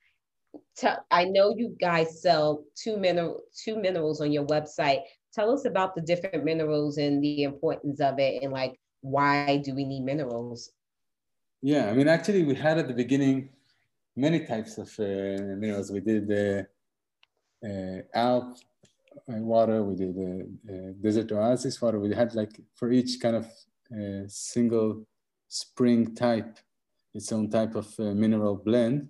[0.77, 5.01] tell I know you guys sell two mineral two minerals on your website.
[5.35, 9.75] Tell us about the different minerals and the importance of it and like why do
[9.75, 10.73] we need minerals?
[11.63, 13.51] Yeah, I mean, actually, we had at the beginning
[14.15, 15.91] many types of uh, minerals.
[15.91, 16.67] We did the
[17.65, 18.78] uh, Alp uh,
[19.27, 21.99] water, we did the uh, desert oasis water.
[21.99, 23.47] We had like for each kind of
[23.93, 25.07] uh, single
[25.49, 26.59] spring type,
[27.15, 29.09] its own type of uh, mineral blend.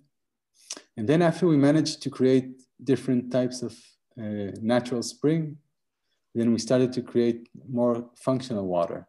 [0.96, 3.76] And then after we managed to create different types of
[4.18, 5.58] uh, natural spring,
[6.34, 9.08] then we started to create more functional water.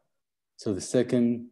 [0.55, 1.49] So the second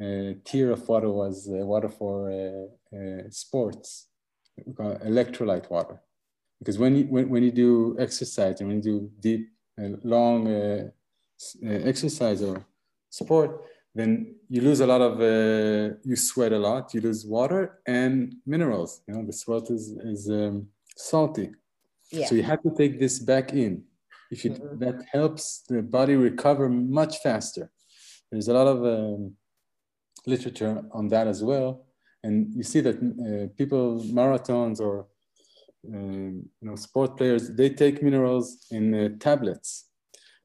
[0.00, 4.08] uh, tier of water was uh, water for uh, uh, sports,
[4.64, 6.00] we call electrolyte water.
[6.58, 9.50] Because when you, when, when you do exercise and when you do deep,
[9.80, 10.88] uh, long uh,
[11.64, 12.64] uh, exercise or
[13.10, 13.62] sport,
[13.94, 18.34] then you lose a lot of, uh, you sweat a lot, you lose water and
[18.46, 19.02] minerals.
[19.06, 21.50] You know, the sweat is, is um, salty.
[22.10, 22.26] Yeah.
[22.26, 23.84] So you have to take this back in.
[24.30, 24.78] If you, Mhm.
[24.80, 27.70] that helps the body recover much faster.
[28.30, 29.36] There's a lot of um,
[30.26, 31.86] literature on that as well,
[32.24, 35.06] and you see that uh, people marathons or
[35.94, 39.86] um, you know sport players they take minerals in uh, tablets.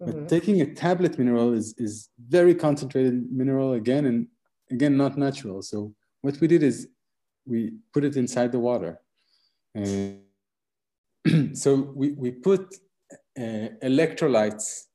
[0.06, 0.28] But Mhm.
[0.28, 4.28] taking a tablet mineral is is very concentrated mineral again, and
[4.72, 5.62] again not natural.
[5.62, 6.88] So what we did is
[7.46, 9.00] we put it inside the water.
[9.76, 10.20] And
[11.54, 12.76] so we, we put
[13.38, 14.86] uh, electrolytes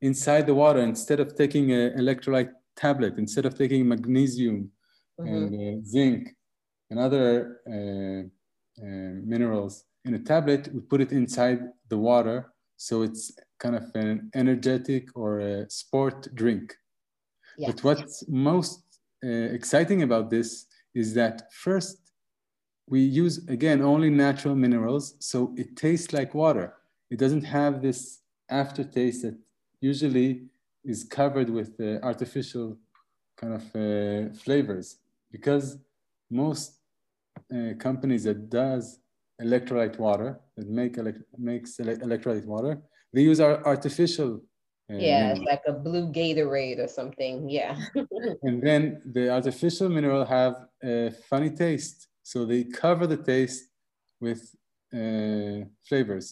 [0.00, 4.70] inside the water instead of taking an electrolyte tablet, instead of taking magnesium
[5.20, 5.26] Mhm.
[5.32, 6.34] and uh, zinc
[6.90, 8.22] and other uh,
[8.84, 12.52] uh, minerals in a tablet, we put it inside the water.
[12.76, 16.74] So it's kind of an energetic or a sport drink.
[17.56, 17.70] Yeah.
[17.70, 18.82] But what's most
[19.24, 21.98] uh, exciting about this is that first,
[22.86, 26.74] we use again only natural minerals, so it tastes like water.
[27.10, 29.38] It doesn't have this aftertaste that
[29.80, 30.44] usually
[30.84, 32.76] is covered with uh, artificial
[33.38, 34.98] kind of uh, flavors.
[35.30, 35.78] Because
[36.30, 36.80] most
[37.54, 38.98] uh, companies that does
[39.42, 42.80] electrolyte water, that make elect- makes ele- electrolyte water,
[43.12, 44.40] they use our artificial.
[44.90, 45.38] uh, Yeah, minerals.
[45.40, 47.48] it's like a blue Gatorade or something.
[47.48, 47.74] Yeah.
[48.42, 53.64] and then the artificial mineral have a funny taste so they cover the taste
[54.20, 54.40] with
[54.92, 56.26] uh, flavors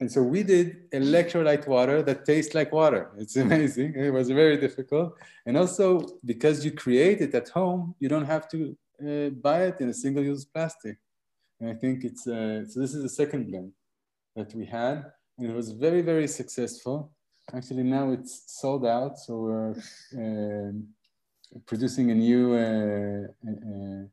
[0.00, 4.56] and so we did electrolyte water that tastes like water it's amazing it was very
[4.56, 5.08] difficult
[5.46, 5.86] and also
[6.24, 8.58] because you create it at home you don't have to
[9.06, 10.96] uh, buy it in a single use plastic
[11.60, 13.72] and i think it's uh, so this is the second blend
[14.36, 15.04] that we had
[15.38, 17.12] and it was very very successful
[17.54, 19.74] actually now it's sold out so we're
[20.16, 20.86] um,
[21.66, 24.04] producing a new uh, uh,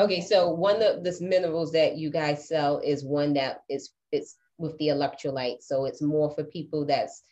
[0.00, 4.36] Okay, so one of the minerals that you guys sell is one that is it's
[4.56, 5.62] with the electrolyte.
[5.62, 7.22] So it's more for people that's,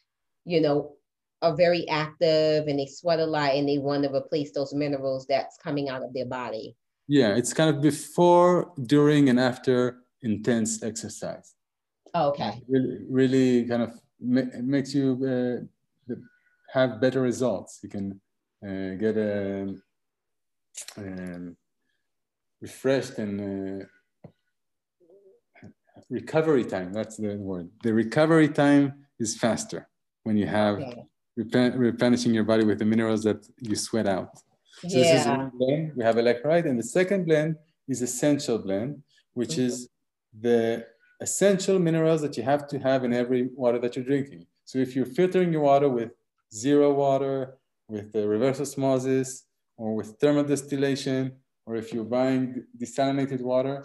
[0.44, 0.92] you know,
[1.40, 5.26] are very active and they sweat a lot and they want to replace those minerals
[5.26, 6.76] that's coming out of their body.
[7.08, 11.54] Yeah, it's kind of before, during, and after intense exercise.
[12.14, 12.62] Oh, okay.
[12.68, 16.14] Really, really kind of ma- makes you uh,
[16.72, 17.80] have better results.
[17.82, 18.20] You can
[18.62, 19.74] uh, get a
[20.98, 21.56] um,
[22.60, 23.86] refreshed and uh,
[26.10, 26.92] recovery time.
[26.92, 27.70] That's the word.
[27.82, 29.88] The recovery time is faster
[30.24, 31.06] when you have okay.
[31.76, 34.30] replenishing your body with the minerals that you sweat out.
[34.82, 35.12] So yeah.
[35.12, 35.92] this is one blend.
[35.96, 37.56] We have electrolyte, and the second blend
[37.88, 39.02] is essential blend,
[39.34, 39.62] which mm-hmm.
[39.62, 39.88] is
[40.38, 40.86] the
[41.20, 44.46] essential minerals that you have to have in every water that you're drinking.
[44.64, 46.10] So if you're filtering your water with
[46.54, 47.58] zero water,
[47.88, 49.44] with the reverse osmosis,
[49.76, 51.32] or with thermal distillation,
[51.66, 53.84] or if you're buying desalinated water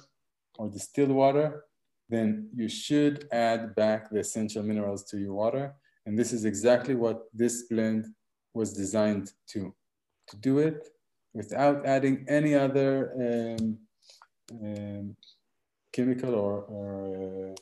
[0.57, 1.65] or distilled water,
[2.09, 5.73] then you should add back the essential minerals to your water.
[6.05, 8.07] And this is exactly what this blend
[8.53, 9.73] was designed to,
[10.27, 10.89] to do it
[11.33, 13.77] without adding any other um,
[14.51, 15.15] um,
[15.91, 17.53] chemical or, or uh,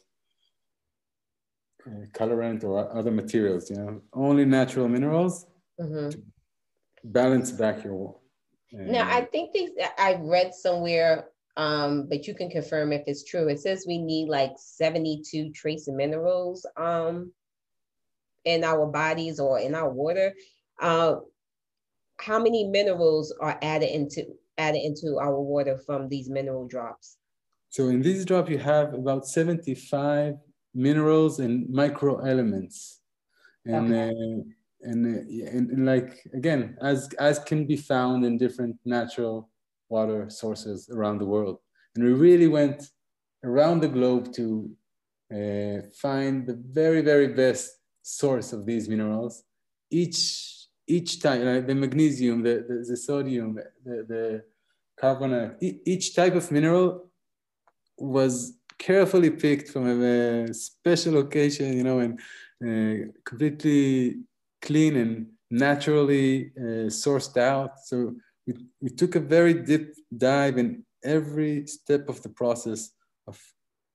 [1.89, 5.45] uh, colorant or other materials, you know, only natural minerals
[5.79, 6.09] mm-hmm.
[6.09, 6.21] to
[7.03, 8.15] balance back your
[8.73, 13.49] now, I think these I read somewhere, um, but you can confirm if it's true.
[13.49, 17.33] It says we need like 72 trace minerals um,
[18.45, 20.33] in our bodies or in our water.
[20.81, 21.17] Uh,
[22.21, 24.25] how many minerals are added into
[24.57, 27.17] added into our water from these mineral drops?
[27.69, 30.35] So in these drops, you have about 75
[30.73, 32.99] minerals and micro elements.
[33.65, 34.09] And okay.
[34.09, 34.43] uh,
[34.83, 39.49] and, and, and like again as as can be found in different natural
[39.89, 41.59] water sources around the world
[41.95, 42.83] and we really went
[43.43, 44.71] around the globe to
[45.31, 47.69] uh, find the very very best
[48.01, 49.43] source of these minerals
[49.91, 50.60] each
[50.97, 53.49] each time like the magnesium the, the, the sodium
[53.85, 54.23] the, the
[55.01, 55.51] carbonate
[55.93, 56.87] each type of mineral
[58.17, 58.33] was
[58.77, 62.13] carefully picked from a, special location you know and
[62.67, 64.19] uh, completely
[64.61, 65.13] clean and
[65.51, 67.79] naturally uh, sourced out.
[67.83, 68.15] So
[68.47, 72.91] we, we took a very deep dive in every step of the process
[73.27, 73.39] of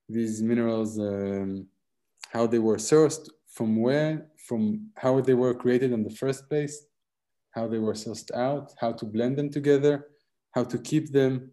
[0.09, 1.66] these minerals, um,
[2.32, 6.86] how they were sourced, from where, from how they were created in the first place,
[7.52, 10.09] how they were sourced out, how to blend them together,
[10.54, 11.50] how to keep them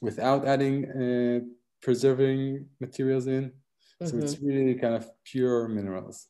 [0.00, 1.40] without adding uh,
[1.82, 3.44] preserving materials in.
[3.44, 4.06] Mm-hmm.
[4.06, 4.46] So it's mm-hmm.
[4.46, 6.28] really kind of pure minerals.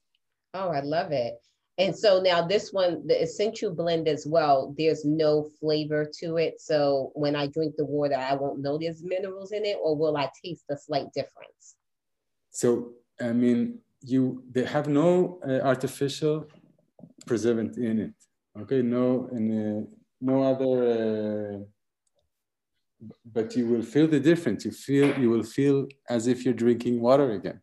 [0.55, 1.35] Oh, I love it.
[1.79, 6.61] And so now this one, the essential blend as well, there's no flavor to it.
[6.61, 10.17] So when I drink the water, I won't know there's minerals in it, or will
[10.17, 11.77] I taste a slight difference?
[12.51, 16.47] So, I mean, you they have no uh, artificial
[17.27, 18.15] preservative in it.
[18.61, 19.87] Okay, no, and uh,
[20.21, 20.75] no other.
[20.93, 21.59] Uh,
[23.25, 24.65] but you will feel the difference.
[24.65, 27.61] You feel you will feel as if you're drinking water again.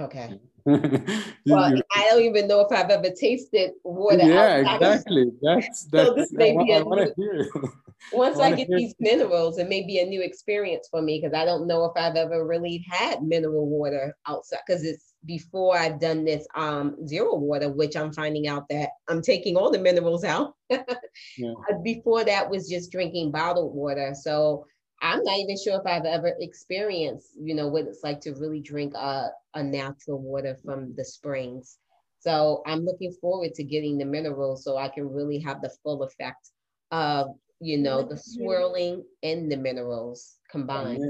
[0.00, 0.40] Okay.
[0.66, 4.18] well, I don't even know if I've ever tasted water.
[4.22, 5.30] Yeah, exactly.
[5.42, 6.08] That's that's.
[6.08, 7.12] so this may be new,
[8.12, 11.36] once I, I get these minerals, it may be a new experience for me because
[11.36, 16.00] I don't know if I've ever really had mineral water outside because it's before I've
[16.00, 20.24] done this um zero water, which I'm finding out that I'm taking all the minerals
[20.24, 20.54] out.
[20.70, 21.54] yeah.
[21.82, 24.14] Before that was just drinking bottled water.
[24.14, 24.66] So
[25.00, 28.60] I'm not even sure if I've ever experienced, you know, what it's like to really
[28.60, 31.78] drink a, a natural water from the springs.
[32.20, 36.04] So I'm looking forward to getting the minerals so I can really have the full
[36.04, 36.50] effect
[36.90, 41.00] of, you know, the swirling and the minerals combined.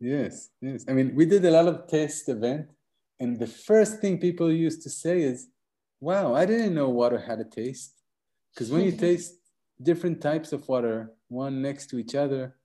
[0.00, 0.84] Yes, yes.
[0.88, 2.66] I mean, we did a lot of test event,
[3.20, 5.48] and the first thing people used to say is,
[6.00, 7.92] "Wow, I didn't know water had a taste."
[8.50, 9.34] Because when you taste
[9.80, 12.56] different types of water, one next to each other,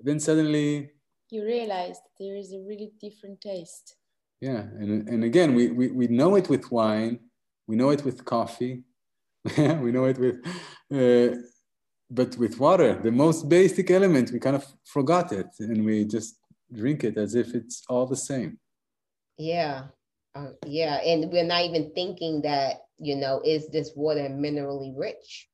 [0.00, 0.90] then suddenly
[1.30, 3.96] you realize there is a really different taste
[4.40, 7.18] yeah and, and again we, we, we know it with wine
[7.66, 8.84] we know it with coffee
[9.56, 10.36] we know it with
[10.94, 11.36] uh,
[12.10, 16.38] but with water the most basic element we kind of forgot it and we just
[16.72, 18.58] drink it as if it's all the same
[19.38, 19.84] yeah
[20.34, 25.48] uh, yeah and we're not even thinking that you know is this water minerally rich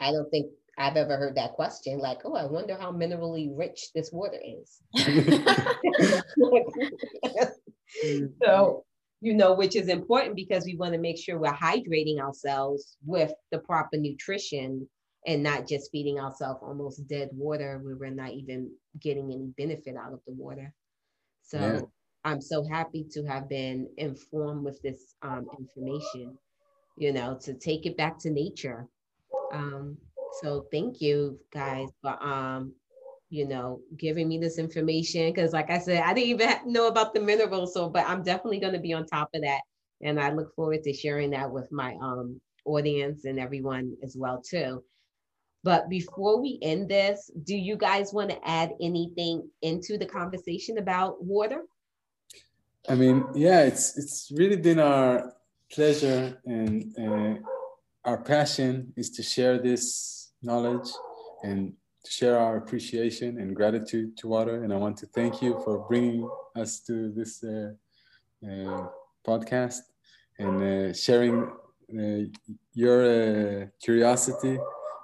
[0.00, 3.90] i don't think I've ever heard that question, like, oh, I wonder how minerally rich
[3.94, 4.78] this water is.
[8.42, 8.86] so,
[9.20, 13.30] you know, which is important because we want to make sure we're hydrating ourselves with
[13.50, 14.88] the proper nutrition
[15.26, 19.96] and not just feeding ourselves almost dead water where we're not even getting any benefit
[19.96, 20.72] out of the water.
[21.42, 21.90] So,
[22.24, 26.36] I'm so happy to have been informed with this um, information,
[26.98, 28.86] you know, to take it back to nature.
[29.52, 29.96] Um,
[30.42, 32.74] so thank you guys for um,
[33.30, 35.32] you know, giving me this information.
[35.32, 37.72] Cause like I said, I didn't even know about the minerals.
[37.72, 39.60] So, but I'm definitely going to be on top of that.
[40.02, 44.42] And I look forward to sharing that with my um, audience and everyone as well
[44.42, 44.82] too.
[45.62, 50.78] But before we end this, do you guys want to add anything into the conversation
[50.78, 51.62] about water?
[52.88, 55.34] I mean, yeah, it's it's really been our
[55.70, 57.34] pleasure and uh,
[58.04, 60.88] our passion is to share this knowledge
[61.44, 64.64] and to share our appreciation and gratitude to water.
[64.64, 67.72] And I want to thank you for bringing us to this uh,
[68.42, 68.86] uh,
[69.26, 69.80] podcast
[70.38, 71.50] and uh, sharing
[71.92, 72.24] uh,
[72.72, 74.58] your uh, curiosity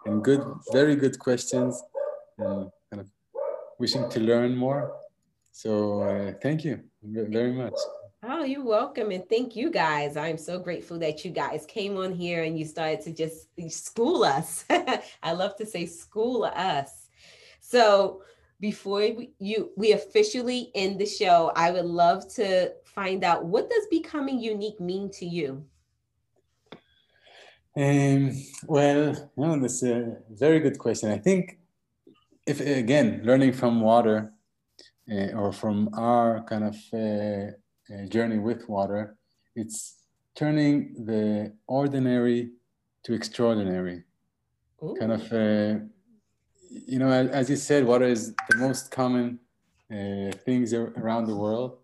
[0.07, 0.43] and good,
[0.73, 1.83] very good questions
[2.39, 3.11] and kind of
[3.79, 4.97] wishing to learn more.
[5.53, 7.75] So uh, thank you very much.
[8.23, 9.11] Oh, you're welcome.
[9.11, 10.17] And thank you guys.
[10.17, 14.25] I'm so grateful that you guys came on here and you started to just school
[14.25, 14.65] us.
[15.23, 17.09] I love to say school us.
[17.61, 18.23] So
[18.59, 23.69] before we, you we officially end the show, I would love to find out what
[23.69, 25.65] does becoming unique mean to you?
[27.77, 28.33] Um,
[28.67, 31.11] well, that's a very good question.
[31.11, 31.59] I think
[32.47, 34.33] if again, learning from water
[35.11, 37.53] uh, or from our kind of uh,
[37.93, 39.17] uh, journey with water,
[39.55, 39.97] it's
[40.35, 42.53] turning the ordinary
[43.05, 44.05] to extraordinary.
[44.83, 44.97] Ooh.
[44.99, 45.81] Kind of, uh,
[46.71, 49.39] you know, as, you said, water is the most common
[49.93, 51.79] uh, things around the world,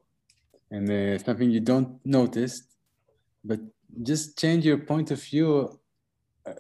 [0.71, 2.63] and uh, something you don't notice,
[3.45, 3.61] but
[4.03, 5.79] just change your point of view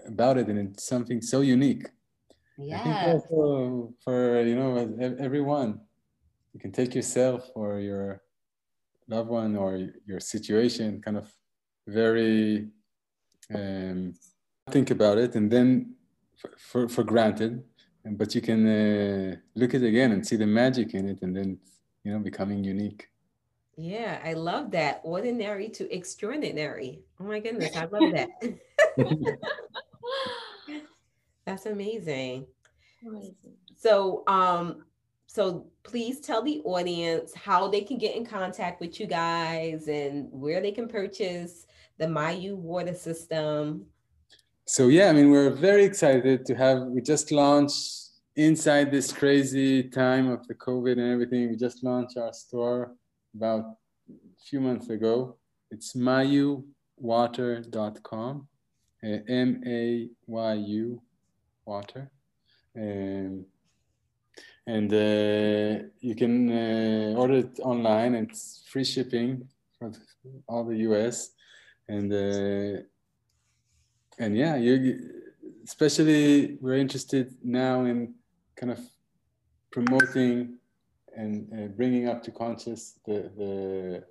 [0.06, 1.86] about it, and it's something so unique.
[2.58, 3.18] Yeah.
[3.28, 5.80] for, for you know everyone,
[6.52, 8.22] you can take yourself or your
[9.08, 11.32] loved one or your situation kind of
[11.86, 12.68] very
[13.54, 14.14] um,
[14.70, 15.94] think about it and then
[16.36, 17.62] for, for, for granted
[18.04, 21.36] but you can uh, look at it again and see the magic in it and
[21.36, 21.58] then
[22.04, 23.08] you know becoming unique
[23.76, 28.28] yeah i love that ordinary to extraordinary oh my goodness i love that
[31.46, 32.46] that's amazing.
[33.06, 33.34] amazing
[33.76, 34.84] so um
[35.26, 40.28] so please tell the audience how they can get in contact with you guys and
[40.30, 41.66] where they can purchase
[41.96, 43.86] the Mayu water system.
[44.66, 49.84] So yeah, I mean, we're very excited to have, we just launched inside this crazy
[49.84, 51.48] time of the COVID and everything.
[51.48, 52.92] We just launched our store
[53.34, 53.76] about
[54.10, 55.38] a few months ago.
[55.70, 58.48] It's mayuwater.com,
[59.04, 61.02] uh, M-A-Y-U
[61.64, 62.10] water.
[62.74, 63.44] And
[64.66, 68.14] and uh, you can uh, order it online.
[68.14, 69.48] It's free shipping
[69.78, 69.92] for
[70.46, 71.32] all the US,
[71.88, 72.82] and uh,
[74.18, 74.98] and yeah, you
[75.64, 78.14] especially we're interested now in
[78.56, 78.80] kind of
[79.70, 80.58] promoting
[81.16, 84.04] and uh, bringing up to conscious the the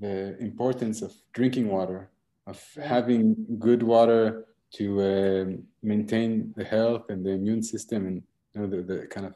[0.00, 2.10] the importance of drinking water,
[2.48, 3.24] of having
[3.58, 4.46] good water
[4.76, 5.44] to uh,
[5.82, 8.22] maintain the health and the immune system and
[8.54, 9.34] you know, the, the kind of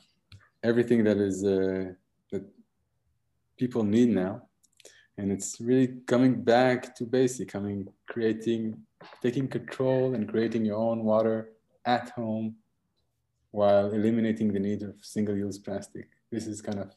[0.63, 1.93] everything that is uh,
[2.31, 2.45] that
[3.59, 4.43] people need now.
[5.19, 8.63] And it's really coming back to basic coming creating
[9.23, 11.53] taking control and creating your own water
[11.85, 12.57] at home
[13.51, 16.09] while eliminating the need of single-use plastic.
[16.31, 16.91] This is kind of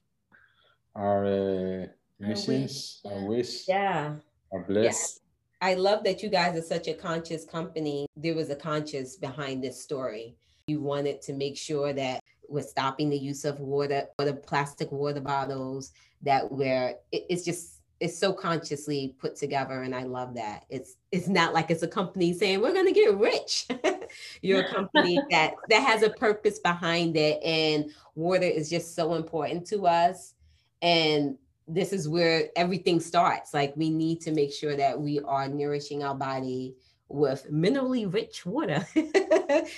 [0.95, 1.85] our uh,
[2.19, 3.68] mission our wish, our, wish.
[3.68, 4.15] Yeah.
[4.53, 5.19] Our bliss.
[5.19, 5.24] Yeah.
[5.65, 8.05] I love that you guys are such a conscious company.
[8.15, 10.35] There was a conscious behind this story.
[10.67, 14.91] You wanted to make sure that we're stopping the use of water or the plastic
[14.91, 20.35] water bottles that we're it, it's just it's so consciously put together and i love
[20.35, 20.65] that.
[20.69, 23.67] It's it's not like it's a company saying we're going to get rich.
[24.43, 29.15] You're a company that that has a purpose behind it and water is just so
[29.15, 30.35] important to us.
[30.83, 35.47] And this is where everything starts like we need to make sure that we are
[35.47, 36.75] nourishing our body
[37.07, 38.85] with minerally rich water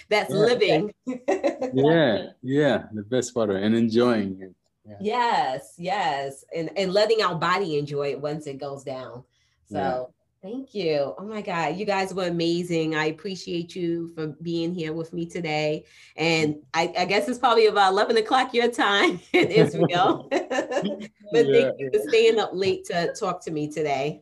[0.09, 0.35] that's yeah.
[0.35, 0.93] living.
[1.05, 4.55] yeah, yeah, the best water and enjoying it.
[4.87, 4.95] Yeah.
[5.01, 6.45] Yes, yes.
[6.55, 9.23] And and letting our body enjoy it once it goes down.
[9.69, 10.13] So.
[10.41, 11.13] Thank you.
[11.17, 11.75] Oh my God.
[11.77, 12.95] You guys were amazing.
[12.95, 15.85] I appreciate you for being here with me today.
[16.15, 20.27] And I, I guess it's probably about 11 o'clock your time in Israel.
[20.31, 21.61] but yeah.
[21.61, 24.21] thank you for staying up late to talk to me today.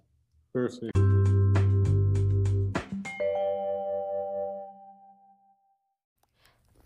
[0.54, 0.98] Perfect.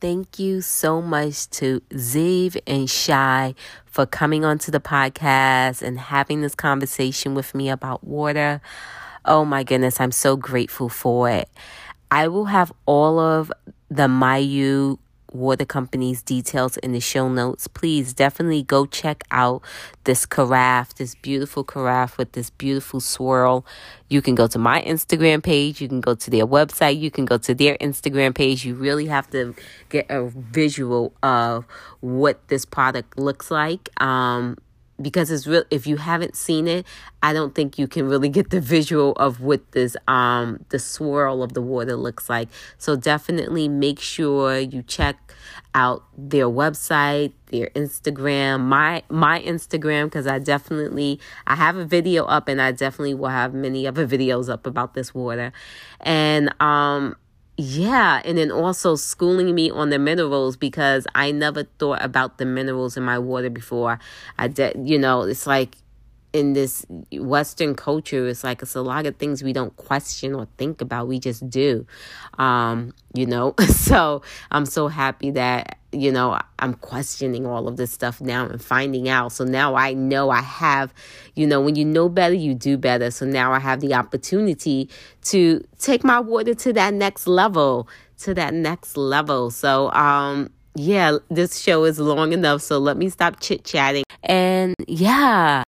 [0.02, 3.54] thank you so much to Ziv and Shai
[3.86, 8.62] for coming onto the podcast and having this conversation with me about water.
[9.30, 11.48] Oh my goodness, I'm so grateful for it.
[12.10, 13.52] I will have all of
[13.88, 14.98] the Mayu
[15.32, 17.68] water company's details in the show notes.
[17.68, 19.62] Please definitely go check out
[20.06, 23.68] this carafe, this beautiful carafe with this beautiful swirl.
[24.10, 27.26] You can go to my Instagram page, you can go to their website, you can
[27.26, 28.66] go to their Instagram page.
[28.66, 29.54] You really have to
[29.90, 31.66] get a visual of
[32.00, 33.90] what this product looks like.
[34.02, 34.58] Um,
[35.02, 36.86] because it's real if you haven't seen it
[37.24, 41.44] i don't think you can really get the visual of what this um the swirl
[41.44, 42.50] of the water looks like.
[42.78, 45.34] So definitely make sure you check
[45.74, 52.26] out their website their instagram my my instagram because i definitely i have a video
[52.26, 55.52] up and i definitely will have many other videos up about this water.
[56.02, 57.16] And um
[57.60, 62.46] yeah, and then also schooling me on the minerals because I never thought about the
[62.46, 64.00] minerals in my water before.
[64.38, 65.76] I did, you know, it's like
[66.32, 70.48] in this Western culture, it's like it's a lot of things we don't question or
[70.58, 71.08] think about.
[71.08, 71.86] We just do,
[72.38, 73.56] um, you know.
[73.70, 78.64] so I'm so happy that you know I'm questioning all of this stuff now and
[78.64, 79.32] finding out.
[79.32, 80.94] So now I know I have,
[81.36, 83.10] you know, when you know better, you do better.
[83.10, 84.90] So now I have the opportunity
[85.26, 87.90] to take my water to that next level,
[88.20, 89.50] to that next level.
[89.50, 94.04] So um yeah, this show is long enough, so let me stop chit chatting.
[94.24, 95.64] And yeah,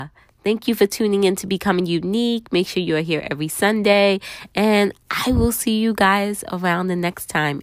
[0.44, 2.52] Thank you for tuning in to Becoming Unique.
[2.52, 4.20] Make sure you are here every Sunday,
[4.56, 7.61] and I will see you guys around the next time.